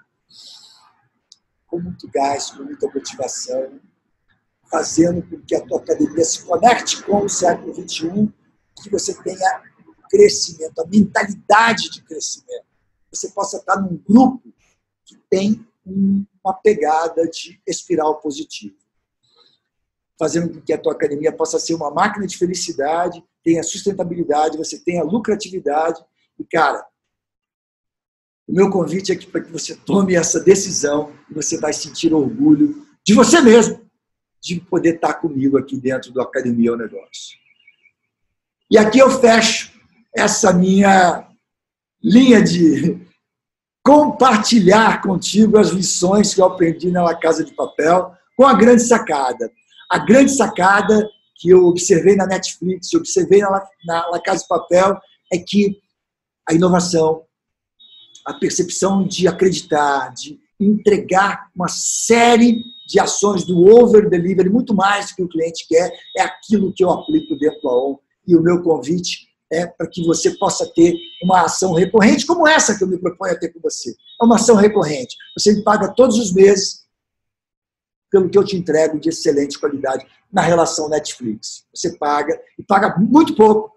com 1.66 1.80
muito 1.80 2.08
gás, 2.10 2.52
com 2.52 2.64
muita 2.64 2.88
motivação, 2.88 3.80
fazendo 4.70 5.24
com 5.24 5.40
que 5.42 5.56
a 5.56 5.62
tua 5.62 5.80
academia 5.80 6.24
se 6.24 6.44
conecte 6.44 7.02
com 7.04 7.26
o 7.26 7.30
século 7.30 7.74
XXI, 7.74 8.32
que 8.82 8.90
você 8.90 9.14
tenha 9.24 9.64
crescimento, 10.10 10.80
a 10.80 10.88
mentalidade 10.88 11.90
de 11.90 12.02
crescimento. 12.04 12.66
Você 13.12 13.30
possa 13.30 13.58
estar 13.58 13.82
num 13.82 13.98
grupo 13.98 14.54
que 15.06 15.18
tem 15.30 15.66
uma 15.86 16.54
pegada 16.54 17.28
de 17.28 17.62
espiral 17.66 18.20
positivo. 18.20 18.76
Fazendo 20.18 20.54
com 20.54 20.62
que 20.62 20.74
a 20.74 20.78
tua 20.78 20.94
academia 20.94 21.32
possa 21.32 21.60
ser 21.60 21.74
uma 21.74 21.92
máquina 21.92 22.26
de 22.26 22.38
felicidade, 22.38 23.24
tenha 23.44 23.64
sustentabilidade, 23.64 24.58
você 24.58 24.80
tenha 24.80 25.04
lucratividade. 25.04 26.04
E, 26.40 26.44
cara, 26.44 26.86
o 28.48 28.54
meu 28.54 28.70
convite 28.70 29.12
é 29.12 29.18
para 29.26 29.42
que 29.42 29.52
você 29.52 29.76
tome 29.76 30.16
essa 30.16 30.40
decisão 30.40 31.14
e 31.30 31.34
você 31.34 31.58
vai 31.60 31.74
sentir 31.74 32.14
orgulho 32.14 32.86
de 33.04 33.14
você 33.14 33.42
mesmo, 33.42 33.82
de 34.42 34.60
poder 34.62 34.96
estar 34.96 35.16
comigo 35.16 35.58
aqui 35.58 35.78
dentro 35.78 36.12
do 36.12 36.22
Academia 36.22 36.72
ao 36.72 36.78
Negócio. 36.78 37.45
E 38.76 38.78
aqui 38.78 39.00
eu 39.00 39.10
fecho 39.10 39.72
essa 40.14 40.52
minha 40.52 41.26
linha 42.04 42.44
de 42.44 43.00
compartilhar 43.82 45.02
contigo 45.02 45.58
as 45.58 45.70
lições 45.70 46.34
que 46.34 46.42
eu 46.42 46.46
aprendi 46.46 46.92
na 46.92 47.02
La 47.02 47.16
Casa 47.16 47.46
de 47.46 47.54
Papel 47.54 48.12
com 48.36 48.46
a 48.46 48.54
grande 48.54 48.82
sacada. 48.82 49.50
A 49.90 49.98
grande 50.00 50.36
sacada 50.36 51.10
que 51.36 51.50
eu 51.52 51.68
observei 51.68 52.18
na 52.18 52.28
Netflix, 52.28 52.94
observei 52.94 53.40
na, 53.40 53.66
na 53.86 54.10
La 54.10 54.20
Casa 54.20 54.42
de 54.42 54.50
Papel, 54.50 55.00
é 55.32 55.38
que 55.38 55.80
a 56.46 56.54
inovação, 56.54 57.24
a 58.26 58.34
percepção 58.34 59.08
de 59.08 59.26
acreditar, 59.26 60.14
de 60.14 60.38
entregar 60.60 61.50
uma 61.56 61.70
série 61.70 62.62
de 62.86 63.00
ações 63.00 63.46
do 63.46 63.74
over 63.74 64.10
delivery, 64.10 64.50
muito 64.50 64.76
mais 64.76 65.12
do 65.12 65.16
que 65.16 65.24
o 65.24 65.30
cliente 65.30 65.66
quer, 65.66 65.98
é 66.18 66.24
aquilo 66.24 66.74
que 66.74 66.84
eu 66.84 66.92
aplico 66.92 67.38
dentro 67.38 67.62
do 67.62 67.70
AON. 67.70 68.05
E 68.28 68.36
o 68.36 68.42
meu 68.42 68.62
convite 68.62 69.28
é 69.52 69.66
para 69.68 69.88
que 69.88 70.06
você 70.06 70.32
possa 70.32 70.66
ter 70.74 70.98
uma 71.24 71.42
ação 71.46 71.74
recorrente 71.74 72.26
como 72.26 72.48
essa 72.48 72.78
que 72.78 72.84
eu 72.84 72.88
me 72.88 72.98
proponho 72.98 73.34
a 73.34 73.38
ter 73.38 73.50
com 73.50 73.60
você. 73.60 73.92
É 74.22 74.26
uma 74.26 74.36
ação 74.36 74.56
recorrente. 74.56 75.16
Você 75.38 75.54
me 75.54 75.64
paga 75.64 75.94
todos 75.94 76.18
os 76.18 76.34
meses 76.34 76.86
pelo 78.12 78.30
que 78.30 78.38
eu 78.38 78.44
te 78.44 78.56
entrego 78.56 79.00
de 79.00 79.10
excelente 79.10 79.60
qualidade 79.60 80.06
na 80.32 80.42
relação 80.42 80.90
Netflix. 80.90 81.66
Você 81.74 81.98
paga 81.98 82.40
e 82.58 82.64
paga 82.64 82.98
muito 82.98 83.36
pouco 83.36 83.72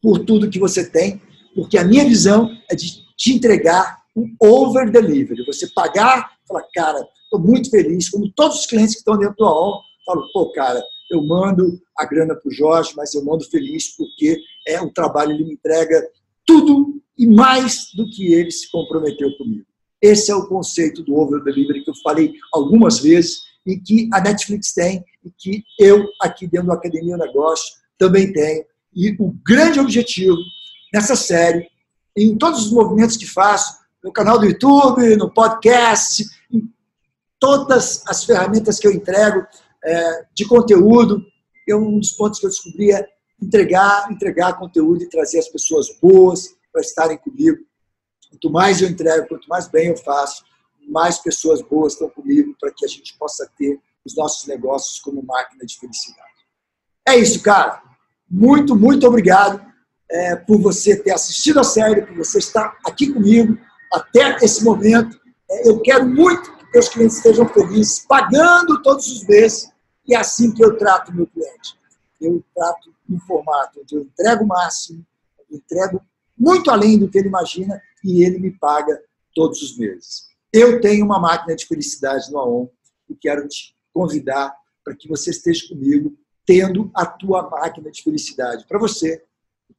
por 0.00 0.18
tudo 0.18 0.50
que 0.50 0.58
você 0.58 0.88
tem, 0.88 1.20
porque 1.54 1.78
a 1.78 1.84
minha 1.84 2.04
visão 2.04 2.50
é 2.70 2.74
de 2.74 3.02
te 3.16 3.32
entregar 3.32 4.02
um 4.14 4.34
over 4.40 4.90
delivery. 4.90 5.44
Você 5.46 5.66
pagar, 5.68 6.32
falar, 6.46 6.64
cara, 6.74 7.08
estou 7.24 7.40
muito 7.40 7.70
feliz, 7.70 8.10
como 8.10 8.30
todos 8.32 8.60
os 8.60 8.66
clientes 8.66 8.94
que 8.94 9.00
estão 9.00 9.16
dentro 9.16 9.36
do 9.36 9.44
AOL, 9.44 9.82
falo, 10.04 10.28
pô, 10.32 10.52
cara, 10.52 10.82
eu 11.14 11.22
mando 11.22 11.80
a 11.96 12.04
grana 12.04 12.34
para 12.34 12.48
o 12.48 12.52
Jorge, 12.52 12.92
mas 12.96 13.14
eu 13.14 13.24
mando 13.24 13.44
feliz 13.44 13.96
porque 13.96 14.38
é 14.66 14.80
um 14.80 14.92
trabalho, 14.92 15.32
ele 15.32 15.44
me 15.44 15.54
entrega 15.54 16.06
tudo 16.46 17.00
e 17.16 17.26
mais 17.26 17.88
do 17.94 18.08
que 18.10 18.32
ele 18.32 18.50
se 18.50 18.70
comprometeu 18.70 19.36
comigo. 19.36 19.66
Esse 20.02 20.30
é 20.30 20.34
o 20.34 20.46
conceito 20.46 21.02
do 21.02 21.14
over 21.14 21.42
delivery 21.42 21.82
que 21.82 21.90
eu 21.90 21.94
falei 22.02 22.34
algumas 22.52 22.98
vezes 22.98 23.38
e 23.66 23.76
que 23.78 24.08
a 24.12 24.20
Netflix 24.20 24.74
tem 24.74 25.02
e 25.24 25.30
que 25.30 25.64
eu 25.78 26.06
aqui 26.20 26.46
dentro 26.46 26.66
do 26.66 26.72
Academia 26.72 27.16
Negócio 27.16 27.74
também 27.98 28.32
tenho. 28.32 28.64
E 28.94 29.16
o 29.18 29.34
grande 29.46 29.80
objetivo 29.80 30.36
nessa 30.92 31.16
série, 31.16 31.66
em 32.16 32.36
todos 32.36 32.66
os 32.66 32.72
movimentos 32.72 33.16
que 33.16 33.26
faço, 33.26 33.78
no 34.02 34.12
canal 34.12 34.38
do 34.38 34.44
YouTube, 34.44 35.16
no 35.16 35.32
podcast, 35.32 36.24
em 36.52 36.70
todas 37.40 38.02
as 38.06 38.24
ferramentas 38.24 38.78
que 38.78 38.86
eu 38.86 38.92
entrego, 38.92 39.46
é, 39.84 40.26
de 40.34 40.46
conteúdo. 40.46 41.24
Eu, 41.66 41.78
um 41.78 41.98
dos 41.98 42.12
pontos 42.12 42.40
que 42.40 42.46
eu 42.46 42.50
descobri 42.50 42.92
é 42.92 43.06
entregar, 43.40 44.10
entregar 44.10 44.58
conteúdo 44.58 45.02
e 45.02 45.08
trazer 45.08 45.38
as 45.38 45.48
pessoas 45.48 45.86
boas 46.00 46.54
para 46.72 46.80
estarem 46.80 47.18
comigo. 47.18 47.58
Quanto 48.30 48.50
mais 48.50 48.80
eu 48.80 48.88
entrego, 48.88 49.28
quanto 49.28 49.48
mais 49.48 49.68
bem 49.68 49.88
eu 49.88 49.96
faço, 49.96 50.44
mais 50.88 51.18
pessoas 51.18 51.62
boas 51.62 51.92
estão 51.92 52.08
comigo 52.10 52.54
para 52.60 52.72
que 52.72 52.84
a 52.84 52.88
gente 52.88 53.16
possa 53.18 53.48
ter 53.56 53.78
os 54.04 54.16
nossos 54.16 54.46
negócios 54.46 54.98
como 54.98 55.22
máquina 55.22 55.64
de 55.64 55.78
felicidade. 55.78 56.28
É 57.06 57.16
isso, 57.16 57.42
cara. 57.42 57.82
Muito, 58.28 58.74
muito 58.74 59.06
obrigado 59.06 59.64
é, 60.10 60.36
por 60.36 60.60
você 60.60 60.96
ter 60.96 61.12
assistido 61.12 61.60
a 61.60 61.64
série, 61.64 62.02
por 62.02 62.16
você 62.16 62.38
estar 62.38 62.76
aqui 62.84 63.12
comigo 63.12 63.58
até 63.92 64.36
esse 64.42 64.64
momento. 64.64 65.18
É, 65.50 65.68
eu 65.68 65.80
quero 65.80 66.06
muito 66.06 66.52
que 66.56 66.64
meus 66.72 66.88
clientes 66.88 67.16
estejam 67.16 67.48
felizes, 67.48 68.00
pagando 68.00 68.82
todos 68.82 69.06
os 69.06 69.26
meses 69.26 69.73
e 70.06 70.14
é 70.14 70.18
assim 70.18 70.52
que 70.52 70.64
eu 70.64 70.76
trato 70.76 71.14
meu 71.14 71.26
cliente. 71.26 71.78
Eu 72.20 72.42
trato 72.54 72.94
no 73.08 73.18
formato 73.20 73.80
onde 73.80 73.94
eu 73.94 74.02
entrego 74.02 74.44
o 74.44 74.46
máximo, 74.46 75.04
entrego 75.50 76.00
muito 76.36 76.70
além 76.70 76.98
do 76.98 77.08
que 77.08 77.18
ele 77.18 77.28
imagina 77.28 77.80
e 78.02 78.24
ele 78.24 78.38
me 78.38 78.50
paga 78.50 79.00
todos 79.34 79.62
os 79.62 79.76
meses. 79.76 80.28
Eu 80.52 80.80
tenho 80.80 81.04
uma 81.04 81.18
máquina 81.18 81.54
de 81.56 81.66
felicidade 81.66 82.30
no 82.30 82.38
AON 82.38 82.70
e 83.08 83.14
quero 83.14 83.46
te 83.48 83.74
convidar 83.92 84.54
para 84.84 84.94
que 84.94 85.08
você 85.08 85.30
esteja 85.30 85.66
comigo 85.68 86.16
tendo 86.46 86.90
a 86.94 87.06
tua 87.06 87.48
máquina 87.48 87.90
de 87.90 88.02
felicidade 88.02 88.66
para 88.66 88.78
você, 88.78 89.24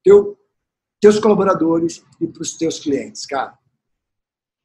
teu, 0.04 0.38
teus 1.00 1.20
colaboradores 1.20 2.04
e 2.20 2.28
para 2.28 2.42
os 2.42 2.58
teus 2.58 2.80
clientes, 2.80 3.26
cara. 3.26 3.58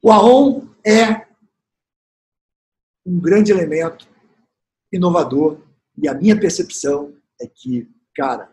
O 0.01 0.11
AON 0.11 0.67
é 0.85 1.27
um 3.05 3.19
grande 3.19 3.51
elemento 3.51 4.10
inovador. 4.91 5.57
E 5.97 6.07
a 6.07 6.13
minha 6.13 6.39
percepção 6.39 7.13
é 7.39 7.47
que, 7.47 7.89
cara, 8.15 8.51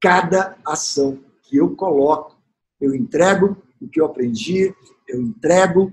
cada 0.00 0.56
ação 0.64 1.18
que 1.42 1.56
eu 1.56 1.74
coloco, 1.74 2.36
eu 2.80 2.94
entrego 2.94 3.56
o 3.80 3.88
que 3.88 4.00
eu 4.00 4.06
aprendi, 4.06 4.74
eu 5.08 5.20
entrego 5.20 5.92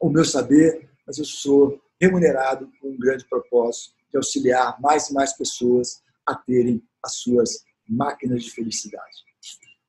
o 0.00 0.08
meu 0.08 0.24
saber, 0.24 0.88
mas 1.06 1.18
eu 1.18 1.24
sou 1.24 1.80
remunerado 2.00 2.70
com 2.80 2.90
um 2.90 2.98
grande 2.98 3.24
propósito 3.26 3.94
de 4.10 4.16
auxiliar 4.16 4.80
mais 4.80 5.08
e 5.08 5.14
mais 5.14 5.32
pessoas 5.32 6.02
a 6.26 6.34
terem 6.34 6.82
as 7.02 7.16
suas 7.16 7.64
máquinas 7.88 8.44
de 8.44 8.50
felicidade. 8.50 9.24